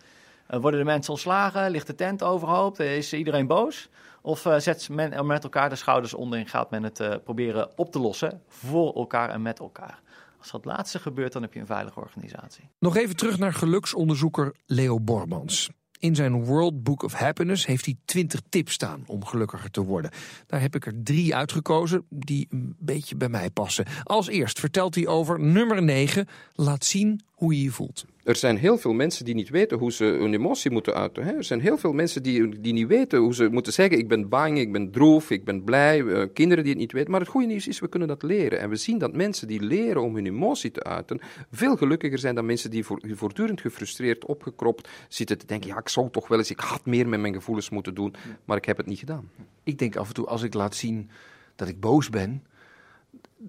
Uh, 0.55 0.61
worden 0.61 0.81
de 0.81 0.87
mensen 0.87 1.13
ontslagen? 1.13 1.71
Ligt 1.71 1.87
de 1.87 1.95
tent 1.95 2.23
overhoop? 2.23 2.81
Is 2.81 3.13
iedereen 3.13 3.47
boos? 3.47 3.89
Of 4.23 4.45
uh, 4.45 4.59
zet 4.59 4.89
men 4.89 5.27
met 5.27 5.43
elkaar 5.43 5.69
de 5.69 5.77
schouders 5.77 6.15
onder 6.15 6.39
en 6.39 6.47
gaat 6.47 6.71
men 6.71 6.83
het 6.83 7.25
proberen 7.25 7.79
op 7.79 7.93
te 7.93 7.99
lossen 7.99 8.43
voor 8.49 8.95
elkaar 8.95 9.31
en 9.31 9.43
met 9.43 9.59
elkaar? 9.59 10.01
Als 10.39 10.51
dat 10.51 10.65
laatste 10.65 10.99
gebeurt, 10.99 11.33
dan 11.33 11.43
heb 11.43 11.55
je 11.55 11.61
een 11.61 11.67
veilige 11.67 12.01
organisatie. 12.01 12.69
Nog 12.79 12.97
even 12.97 13.17
terug 13.17 13.39
naar 13.39 13.55
geluksonderzoeker 13.55 14.55
Leo 14.67 15.01
Bormans. 15.01 15.71
In 16.03 16.15
zijn 16.15 16.45
World 16.45 16.83
Book 16.83 17.03
of 17.03 17.13
Happiness 17.13 17.67
heeft 17.67 17.85
hij 17.85 17.97
20 18.05 18.41
tips 18.49 18.73
staan 18.73 19.03
om 19.07 19.25
gelukkiger 19.25 19.71
te 19.71 19.83
worden. 19.83 20.11
Daar 20.47 20.61
heb 20.61 20.75
ik 20.75 20.87
er 20.87 21.03
drie 21.03 21.35
uitgekozen 21.35 22.07
die 22.09 22.47
een 22.51 22.77
beetje 22.79 23.17
bij 23.17 23.29
mij 23.29 23.51
passen. 23.51 23.87
Als 24.03 24.29
eerst 24.29 24.61
vertelt 24.61 24.95
hij 24.95 25.07
over 25.07 25.41
nummer 25.41 25.83
9. 25.83 26.27
Laat 26.53 26.85
zien 26.85 27.21
hoe 27.43 27.57
je 27.57 27.63
je 27.63 27.71
voelt. 27.71 28.05
Er 28.25 28.37
zijn 28.37 28.57
heel 28.57 28.79
veel 28.79 28.93
mensen 28.93 29.25
die 29.25 29.35
niet 29.35 29.49
weten 29.49 29.79
hoe 29.79 29.93
ze 29.93 30.05
hun 30.05 30.35
emotie 30.35 30.71
moeten 30.71 30.95
uiten. 30.95 31.25
Hè? 31.25 31.33
Er 31.33 31.45
zijn 31.45 31.61
heel 31.61 31.79
veel 31.79 31.93
mensen 31.93 32.23
die, 32.23 32.61
die 32.61 32.73
niet 32.73 32.87
weten 32.87 33.19
hoe 33.19 33.35
ze 33.35 33.49
moeten 33.49 33.73
zeggen: 33.73 33.99
Ik 33.99 34.09
ben 34.09 34.29
bang, 34.29 34.59
ik 34.59 34.73
ben 34.73 34.91
droef, 34.91 35.31
ik 35.31 35.45
ben 35.45 35.65
blij. 35.65 36.01
Uh, 36.01 36.25
kinderen 36.35 36.65
die 36.65 36.73
het 36.73 36.83
niet 36.83 36.93
weten. 36.93 37.11
Maar 37.11 37.21
het 37.21 37.29
goede 37.29 37.47
nieuws 37.47 37.69
is: 37.69 37.81
we 37.81 37.89
kunnen 37.89 38.09
dat 38.09 38.23
leren. 38.23 38.61
En 38.61 38.69
we 38.69 38.77
zien 38.77 38.99
dat 38.99 39.17
mensen 39.17 39.49
die 39.49 39.63
leren 39.63 40.03
om 40.03 40.15
hun 40.15 40.27
emotie 40.27 40.71
te 40.71 40.83
uiten, 40.83 41.21
veel 41.51 41.77
gelukkiger 41.77 42.19
zijn 42.19 42.35
dan 42.35 42.47
mensen 42.47 42.71
die 42.71 42.85
voortdurend 43.11 43.61
gefrustreerd, 43.61 44.25
opgekropt 44.25 44.89
zitten 45.09 45.39
te 45.39 45.47
denken: 45.47 45.69
Ja, 45.69 45.79
ik 45.79 45.89
zou 45.89 46.11
toch 46.11 46.29
wel 46.29 46.39
eens, 46.39 46.51
ik 46.51 46.61
had 46.61 46.87
meer 46.87 47.09
met 47.09 47.21
mijn 47.21 47.35
gevoelens 47.35 47.71
moeten 47.71 47.95
doen, 47.95 48.15
maar 48.45 48.57
ik 48.57 48.65
heb 48.65 48.77
het 48.77 48.87
niet 48.87 48.99
gedaan. 48.99 49.31
Ik 49.63 49.79
denk 49.79 49.97
af 49.97 50.09
en 50.09 50.15
toe, 50.15 50.27
als 50.27 50.43
ik 50.43 50.55
laat 50.55 50.75
zien 50.75 51.11
dat 51.57 51.69
ik 51.69 51.81
boos 51.81 52.11
ben, 52.11 52.45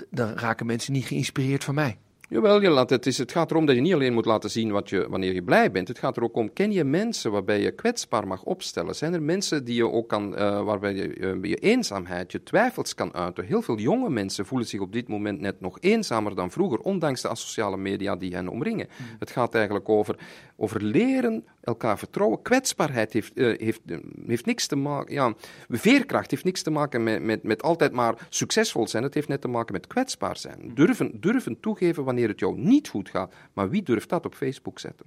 dan 0.10 0.29
raken 0.34 0.65
mensen 0.65 0.93
niet 0.93 1.06
geïnspireerd 1.06 1.63
van 1.63 1.75
mij. 1.75 1.97
Jawel, 2.34 2.62
je 2.62 2.69
laat, 2.69 2.89
het, 2.89 3.06
is, 3.06 3.17
het 3.17 3.32
gaat 3.32 3.52
erom 3.52 3.65
dat 3.65 3.76
je 3.76 3.82
niet 3.82 3.93
alleen 3.93 4.13
moet 4.13 4.26
laten 4.26 4.50
zien 4.50 4.72
wat 4.72 4.89
je, 4.89 5.10
wanneer 5.10 5.34
je 5.34 5.43
blij 5.43 5.72
bent. 5.72 5.88
Het 5.88 6.00
gaat 6.00 6.17
er 6.17 6.24
ook 6.24 6.36
om, 6.36 6.54
ken 6.54 6.72
je 6.72 6.84
mensen 6.84 7.32
waarbij 7.32 7.62
je 7.62 7.72
kwetsbaar 7.72 8.28
mag 8.28 8.43
opstellen? 8.43 8.96
Zijn 8.96 9.13
er 9.13 9.22
mensen 9.22 9.65
die 9.65 9.76
je 9.76 9.89
ook 9.89 10.10
kan, 10.10 10.34
uh, 10.34 10.63
waarbij 10.63 10.93
je 10.93 11.17
uh, 11.17 11.43
je 11.43 11.56
eenzaamheid, 11.56 12.32
je 12.32 12.43
twijfels 12.43 12.96
kan 12.96 13.13
uiten? 13.13 13.46
Heel 13.46 13.62
veel 13.62 13.78
jonge 13.78 14.10
mensen 14.10 14.46
voelen 14.46 14.67
zich 14.67 14.80
op 14.80 14.93
dit 14.93 15.08
moment 15.08 15.39
net 15.39 15.62
nog 15.62 15.78
eenzamer 15.80 16.36
dan 16.36 16.52
vroeger, 16.52 16.80
ondanks 16.80 17.22
de 17.22 17.28
asociale 17.28 17.78
media 17.78 18.15
die 18.15 18.36
hen 18.36 18.48
omringen. 18.48 18.88
Mm. 18.89 19.06
Het 19.19 19.32
gaat 19.32 19.56
eigenlijk 19.56 19.89
over, 19.89 20.15
over 20.56 20.84
leren, 20.84 21.46
elkaar 21.62 21.98
vertrouwen. 21.98 22.41
Kwetsbaarheid 22.41 23.13
heeft, 23.13 23.32
uh, 23.38 23.58
heeft, 23.60 23.82
heeft 24.26 24.46
niks 24.46 24.67
te 24.67 24.76
maken, 24.76 25.13
ja, 25.13 25.34
veerkracht 25.69 26.32
heeft 26.32 26.43
niks 26.43 26.62
te 26.62 26.72
maken 26.72 27.04
met, 27.04 27.24
met, 27.24 27.43
met 27.43 27.63
altijd 27.63 27.91
maar 27.91 28.28
succesvol 28.30 28.88
zijn. 28.88 29.04
Het 29.04 29.13
heeft 29.13 29.28
net 29.28 29.41
te 29.41 29.48
maken 29.48 29.74
met 29.74 29.88
kwetsbaar 29.88 30.38
zijn. 30.38 30.72
Durven, 30.74 31.12
durven 31.19 31.60
toegeven 31.60 32.04
wanneer 32.04 32.22
het 32.29 32.39
jou 32.39 32.57
niet 32.59 32.88
goed 32.88 33.09
gaat. 33.09 33.33
Maar 33.53 33.69
wie 33.69 33.83
durft 33.83 34.09
dat 34.09 34.25
op 34.25 34.36
Facebook 34.36 34.79
zetten? 34.79 35.05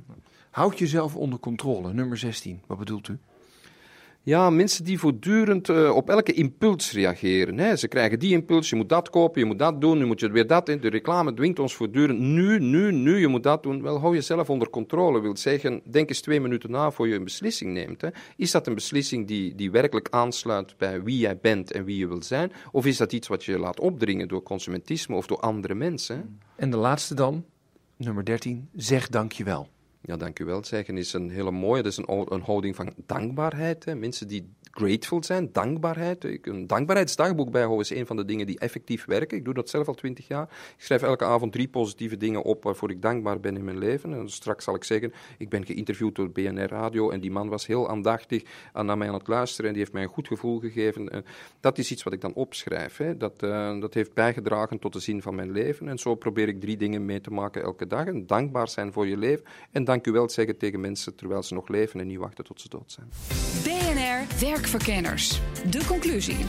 Houd 0.51 0.79
jezelf 0.79 1.17
onder 1.17 1.39
controle, 1.39 1.93
nummer 1.93 2.19
16. 2.19 2.61
Wat 2.67 2.79
bedoelt 2.79 3.09
u? 3.09 3.19
Ja, 4.27 4.51
mensen 4.51 4.85
die 4.85 4.99
voortdurend 4.99 5.69
uh, 5.69 5.95
op 5.95 6.11
elke 6.11 6.33
impuls 6.33 6.93
reageren. 6.93 7.59
Hè. 7.59 7.77
Ze 7.77 7.89
krijgen 7.89 8.19
die 8.19 8.33
impuls, 8.33 8.71
je 8.71 8.77
moet 8.77 8.89
dat 8.89 9.11
kopen, 9.11 9.41
je 9.41 9.47
moet 9.47 9.59
dat 9.59 9.81
doen, 9.81 9.99
nu 9.99 10.07
moet 10.07 10.21
je 10.21 10.31
weer 10.31 10.47
dat 10.47 10.69
in. 10.69 10.81
De 10.81 10.89
reclame 10.89 11.35
dwingt 11.35 11.59
ons 11.59 11.75
voortdurend, 11.75 12.19
nu, 12.19 12.59
nu, 12.59 12.93
nu, 12.93 13.19
je 13.19 13.27
moet 13.29 13.43
dat 13.43 13.63
doen. 13.63 13.83
Wel, 13.83 14.01
hou 14.01 14.15
jezelf 14.15 14.51
onder 14.51 14.71
controle. 14.71 15.21
Wil 15.21 15.37
zeggen, 15.37 15.81
denk 15.91 16.09
eens 16.09 16.21
twee 16.21 16.41
minuten 16.41 16.71
na 16.71 16.91
voor 16.91 17.09
je 17.09 17.15
een 17.15 17.25
beslissing 17.25 17.73
neemt. 17.73 18.01
Hè. 18.01 18.09
Is 18.37 18.51
dat 18.51 18.67
een 18.67 18.75
beslissing 18.75 19.27
die, 19.27 19.55
die 19.55 19.71
werkelijk 19.71 20.09
aansluit 20.11 20.77
bij 20.79 21.03
wie 21.03 21.19
jij 21.19 21.39
bent 21.39 21.73
en 21.73 21.85
wie 21.85 21.99
je 21.99 22.07
wilt 22.07 22.25
zijn? 22.25 22.53
Of 22.73 22.87
is 22.87 22.97
dat 22.97 23.13
iets 23.13 23.29
wat 23.29 23.45
je 23.45 23.59
laat 23.59 23.81
opdringen 23.81 24.29
door 24.29 24.43
consumentisme 24.43 25.17
of 25.17 25.27
door 25.27 25.41
andere 25.41 25.75
mensen? 25.75 26.39
En 26.57 26.71
de 26.71 26.77
laatste 26.77 27.15
dan, 27.15 27.45
nummer 27.97 28.25
13, 28.25 28.69
zeg 28.75 29.09
dankjewel. 29.09 29.69
Ja, 30.01 30.17
dank 30.17 30.39
u 30.39 30.45
wel. 30.45 30.65
Zeggen 30.65 30.99
is 30.99 31.13
een 31.13 31.31
hele 31.31 31.51
mooie, 31.51 31.83
dat 31.83 31.93
is 31.93 31.99
een, 31.99 32.33
een 32.33 32.43
houding 32.43 32.77
van 32.77 32.93
dankbaarheid. 33.07 33.95
Mensen 33.95 34.29
die 34.29 34.53
grateful 34.77 35.25
zijn, 35.25 35.49
dankbaarheid. 35.53 36.47
Een 36.47 36.67
dankbaarheidsdagboek 36.67 37.51
bijhouden 37.51 37.81
is 37.81 37.91
een 37.91 38.07
van 38.07 38.17
de 38.17 38.25
dingen 38.25 38.47
die 38.47 38.59
effectief 38.59 39.05
werken. 39.05 39.39
Ik 39.39 39.45
doe 39.45 39.55
dat 39.55 39.71
zelf 39.71 39.89
al 39.89 39.95
twintig 39.95 40.29
jaar. 40.29 40.43
Ik 40.77 40.85
schrijf 40.85 41.03
elke 41.03 41.25
avond 41.25 41.53
drie 41.53 41.69
positieve 41.69 42.17
dingen 42.17 42.43
op 42.43 42.63
waarvoor 42.63 42.91
ik 42.91 43.03
dankbaar 43.03 43.41
ben 43.41 43.57
in 43.57 43.65
mijn 43.65 43.79
leven. 43.79 44.13
En 44.13 44.31
straks 44.31 44.65
zal 44.65 44.75
ik 44.75 44.85
zeggen, 44.85 45.13
ik 45.39 45.49
ben 45.49 45.67
geïnterviewd 45.67 46.15
door 46.15 46.31
BNR 46.31 46.69
Radio 46.69 47.11
en 47.11 47.21
die 47.21 47.31
man 47.31 47.49
was 47.49 47.67
heel 47.67 47.89
aandachtig 47.89 48.43
naar 48.73 48.99
mij 48.99 49.09
aan 49.09 49.15
het 49.15 49.29
luisteren 49.29 49.67
en 49.67 49.73
die 49.73 49.83
heeft 49.83 49.95
mij 49.95 50.03
een 50.03 50.09
goed 50.09 50.27
gevoel 50.27 50.61
gegeven. 50.61 51.25
Dat 51.61 51.79
is 51.79 51.91
iets 51.91 52.03
wat 52.03 52.13
ik 52.13 52.21
dan 52.21 52.35
opschrijf. 52.35 52.97
Hè. 52.97 53.17
Dat, 53.17 53.43
uh, 53.43 53.81
dat 53.81 53.95
heeft 53.95 54.15
bijgedragen 54.15 54.79
tot 54.79 54.93
de 54.93 55.01
zin 55.01 55.23
van 55.23 55.35
mijn 55.35 55.51
leven. 55.51 55.89
En 55.89 55.99
zo 55.99 56.15
probeer 56.15 56.49
ik 56.49 56.61
drie 56.61 56.77
dingen 56.77 57.05
mee 57.05 57.21
te 57.21 57.31
maken 57.31 57.63
elke 57.63 57.87
dag. 57.87 58.07
En 58.07 58.27
dankbaar 58.27 58.69
zijn 58.69 58.93
voor 58.93 59.07
je 59.07 59.17
leven 59.17 59.45
en 59.73 59.85
dank 59.85 60.07
u 60.07 60.13
wel 60.13 60.31
zeggen 60.31 60.57
tegen 60.59 60.81
mensen 60.81 61.15
terwijl 61.15 61.43
ze 61.43 61.55
nog 61.55 61.69
leven 61.69 62.01
en 62.01 62.07
niet 62.07 62.19
wachten 62.19 62.45
tot 62.45 62.61
ze 62.61 62.69
dood 62.69 62.93
zijn. 62.93 63.09
BNR 63.65 64.39
Werkverkenners. 64.67 65.41
De 65.71 65.85
conclusie. 65.87 66.47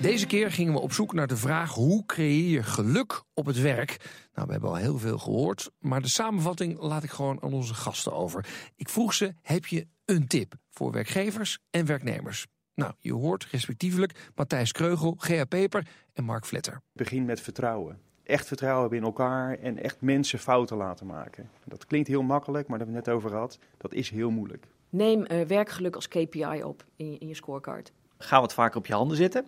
Deze 0.00 0.26
keer 0.26 0.52
gingen 0.52 0.72
we 0.72 0.78
op 0.78 0.92
zoek 0.92 1.12
naar 1.12 1.26
de 1.26 1.36
vraag 1.36 1.72
hoe 1.72 2.06
creëer 2.06 2.50
je 2.50 2.62
geluk 2.62 3.22
op 3.34 3.46
het 3.46 3.60
werk. 3.60 3.96
Nou, 4.34 4.46
we 4.46 4.52
hebben 4.52 4.70
al 4.70 4.76
heel 4.76 4.98
veel 4.98 5.18
gehoord, 5.18 5.70
maar 5.78 6.02
de 6.02 6.08
samenvatting 6.08 6.78
laat 6.78 7.02
ik 7.02 7.10
gewoon 7.10 7.42
aan 7.42 7.52
onze 7.52 7.74
gasten 7.74 8.12
over. 8.12 8.46
Ik 8.76 8.88
vroeg 8.88 9.14
ze: 9.14 9.34
heb 9.42 9.66
je 9.66 9.86
een 10.04 10.26
tip 10.26 10.54
voor 10.70 10.92
werkgevers 10.92 11.58
en 11.70 11.86
werknemers? 11.86 12.46
Nou, 12.74 12.92
je 12.98 13.12
hoort 13.12 13.46
respectievelijk 13.50 14.30
Matthijs 14.34 14.72
Kreugel, 14.72 15.14
Gea 15.18 15.44
Peper 15.44 15.86
en 16.12 16.24
Mark 16.24 16.46
Vletter. 16.46 16.80
Begin 16.92 17.24
met 17.24 17.40
vertrouwen 17.40 17.98
echt 18.30 18.46
vertrouwen 18.46 18.80
hebben 18.80 18.98
in 18.98 19.04
elkaar 19.04 19.58
en 19.58 19.82
echt 19.82 20.00
mensen 20.00 20.38
fouten 20.38 20.76
laten 20.76 21.06
maken. 21.06 21.50
Dat 21.64 21.86
klinkt 21.86 22.08
heel 22.08 22.22
makkelijk, 22.22 22.68
maar 22.68 22.78
daar 22.78 22.86
hebben 22.86 23.04
we 23.04 23.10
het 23.10 23.20
net 23.20 23.30
over 23.30 23.30
gehad. 23.30 23.58
Dat 23.76 23.92
is 23.92 24.10
heel 24.10 24.30
moeilijk. 24.30 24.66
Neem 24.90 25.24
uh, 25.28 25.42
werkgeluk 25.42 25.94
als 25.94 26.08
KPI 26.08 26.62
op 26.64 26.84
in 26.96 27.10
je, 27.10 27.18
in 27.18 27.28
je 27.28 27.34
scorecard. 27.34 27.92
Ga 28.18 28.40
wat 28.40 28.54
vaker 28.54 28.78
op 28.78 28.86
je 28.86 28.92
handen 28.92 29.16
zitten. 29.16 29.46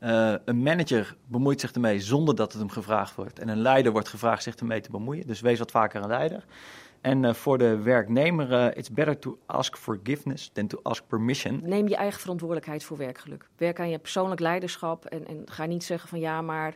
Uh, 0.00 0.34
een 0.44 0.62
manager 0.62 1.16
bemoeit 1.26 1.60
zich 1.60 1.72
ermee 1.72 2.00
zonder 2.00 2.34
dat 2.34 2.52
het 2.52 2.60
hem 2.60 2.70
gevraagd 2.70 3.14
wordt. 3.14 3.38
En 3.38 3.48
een 3.48 3.60
leider 3.60 3.92
wordt 3.92 4.08
gevraagd 4.08 4.42
zich 4.42 4.54
ermee 4.54 4.80
te 4.80 4.90
bemoeien. 4.90 5.26
Dus 5.26 5.40
wees 5.40 5.58
wat 5.58 5.70
vaker 5.70 6.02
een 6.02 6.08
leider. 6.08 6.44
En 7.00 7.22
uh, 7.22 7.34
voor 7.34 7.58
de 7.58 7.78
werknemer, 7.78 8.76
it's 8.76 8.90
better 8.90 9.18
to 9.18 9.38
ask 9.46 9.76
forgiveness 9.76 10.50
than 10.52 10.66
to 10.66 10.78
ask 10.82 11.06
permission. 11.06 11.60
Neem 11.62 11.88
je 11.88 11.96
eigen 11.96 12.20
verantwoordelijkheid 12.20 12.84
voor 12.84 12.96
werkgeluk. 12.96 13.48
Werk 13.56 13.80
aan 13.80 13.90
je 13.90 13.98
persoonlijk 13.98 14.40
leiderschap 14.40 15.04
en, 15.04 15.26
en 15.26 15.42
ga 15.44 15.66
niet 15.66 15.84
zeggen 15.84 16.08
van 16.08 16.20
ja, 16.20 16.42
maar 16.42 16.74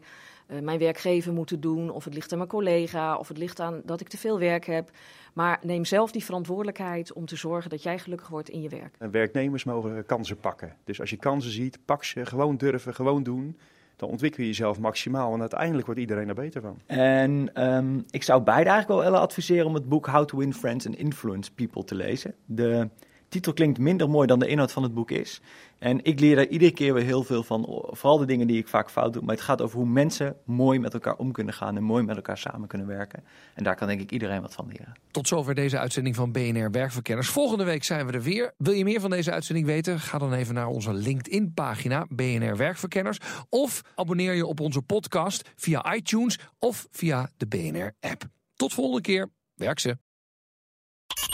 uh, 0.49 0.61
mijn 0.61 0.79
werkgever 0.79 1.33
moeten 1.33 1.61
doen, 1.61 1.91
of 1.91 2.05
het 2.05 2.15
ligt 2.15 2.33
aan 2.33 2.39
mijn 2.39 2.51
collega, 2.51 3.17
of 3.17 3.29
het 3.29 3.39
ligt 3.39 3.61
aan 3.61 3.83
dat 3.85 4.01
ik 4.01 4.09
te 4.09 4.19
veel 4.19 4.39
werk 4.39 4.67
heb. 4.67 4.91
Maar 5.39 5.59
neem 5.63 5.85
zelf 5.85 6.13
die 6.13 6.25
verantwoordelijkheid 6.25 7.13
om 7.13 7.27
te 7.27 7.37
zorgen 7.37 7.71
dat 7.71 7.83
jij 7.83 7.99
gelukkig 7.99 8.29
wordt 8.29 8.49
in 8.49 8.63
je 8.63 8.69
werk. 8.69 8.95
En 8.99 9.11
werknemers 9.11 9.65
mogen 9.65 10.07
kansen 10.07 10.37
pakken. 10.37 10.77
Dus 10.85 11.01
als 11.01 11.11
je 11.11 11.17
kansen 11.17 11.51
ziet, 11.51 11.79
pak 11.85 12.05
ze, 12.05 12.27
gewoon 12.27 12.57
durven, 12.57 12.95
gewoon 12.95 13.23
doen. 13.23 13.59
Dan 13.97 14.09
ontwikkel 14.09 14.43
je 14.43 14.49
jezelf 14.49 14.79
maximaal 14.79 15.35
en 15.35 15.41
uiteindelijk 15.41 15.87
wordt 15.87 16.01
iedereen 16.01 16.29
er 16.29 16.35
beter 16.35 16.61
van. 16.61 16.79
En 16.87 17.65
um, 17.75 18.05
ik 18.11 18.23
zou 18.23 18.43
beide 18.43 18.71
eigenlijk 18.71 19.03
wel 19.03 19.21
adviseren 19.21 19.67
om 19.67 19.75
het 19.75 19.89
boek 19.89 20.07
How 20.07 20.25
to 20.25 20.39
Win 20.39 20.55
Friends 20.55 20.87
and 20.87 20.97
Influence 20.97 21.53
People 21.53 21.85
te 21.85 21.95
lezen. 21.95 22.35
De 22.45 22.89
titel 23.29 23.53
klinkt 23.53 23.79
minder 23.79 24.11
mooi 24.11 24.27
dan 24.27 24.39
de 24.39 24.47
inhoud 24.47 24.73
van 24.73 24.83
het 24.83 24.95
boek 24.95 25.11
is. 25.11 25.41
En 25.79 26.05
ik 26.05 26.21
leer 26.21 26.37
daar 26.37 26.47
iedere 26.47 26.71
keer 26.71 26.95
weer 26.95 27.05
heel 27.05 27.23
veel 27.23 27.43
van. 27.43 27.85
Vooral 27.91 28.19
de 28.19 28.27
dingen 28.27 28.47
die 28.47 28.59
ik 28.59 28.69
vaak 28.69 28.91
fout 28.91 29.13
doe. 29.13 29.23
Maar 29.23 29.35
het 29.35 29.45
gaat 29.45 29.63
over 29.63 29.79
hoe 29.79 29.87
mensen 29.87 30.37
mooi 30.45 30.79
met 30.79 30.95
elkaar 30.95 31.17
om 31.17 31.33
kunnen 31.33 31.55
gaan. 31.55 31.77
En 31.77 31.83
mooi 31.83 32.03
met 32.05 32.17
elkaar 32.17 32.39
samen 32.39 32.69
kunnen 32.69 32.87
werken. 32.87 33.25
En 33.55 33.65
daar 33.65 33.77
kan 33.77 33.89
denk 33.89 34.01
ik 34.01 34.13
iedereen 34.13 34.41
wat 34.41 34.55
van 34.55 34.67
leren. 34.69 34.95
Tot 35.11 35.29
zover 35.29 35.55
deze 35.55 35.79
uitzending 35.79 36.15
van 36.15 36.33
BNR 36.33 36.71
Werkverkenners. 36.71 37.29
Volgende 37.29 37.65
week 37.65 37.85
zijn 37.85 38.07
we 38.07 38.13
er 38.13 38.23
weer. 38.23 38.55
Wil 38.57 38.73
je 38.73 38.85
meer 38.85 39.01
van 39.01 39.11
deze 39.11 39.33
uitzending 39.33 39.67
weten? 39.67 40.01
Ga 40.01 40.19
dan 40.19 40.33
even 40.33 40.55
naar 40.55 40.69
onze 40.69 40.93
LinkedIn-pagina 40.93 42.07
BNR 42.09 42.57
Werkverkenners. 42.57 43.19
Of 43.49 43.83
abonneer 43.95 44.35
je 44.35 44.47
op 44.47 44.61
onze 44.61 44.83
podcast 44.83 45.51
via 45.57 45.95
iTunes 45.95 46.39
of 46.59 46.87
via 46.91 47.31
de 47.37 47.47
BNR-app. 47.47 48.23
Tot 48.55 48.73
volgende 48.73 49.01
keer. 49.01 49.31
Werk 49.55 49.79
ze. 49.79 49.99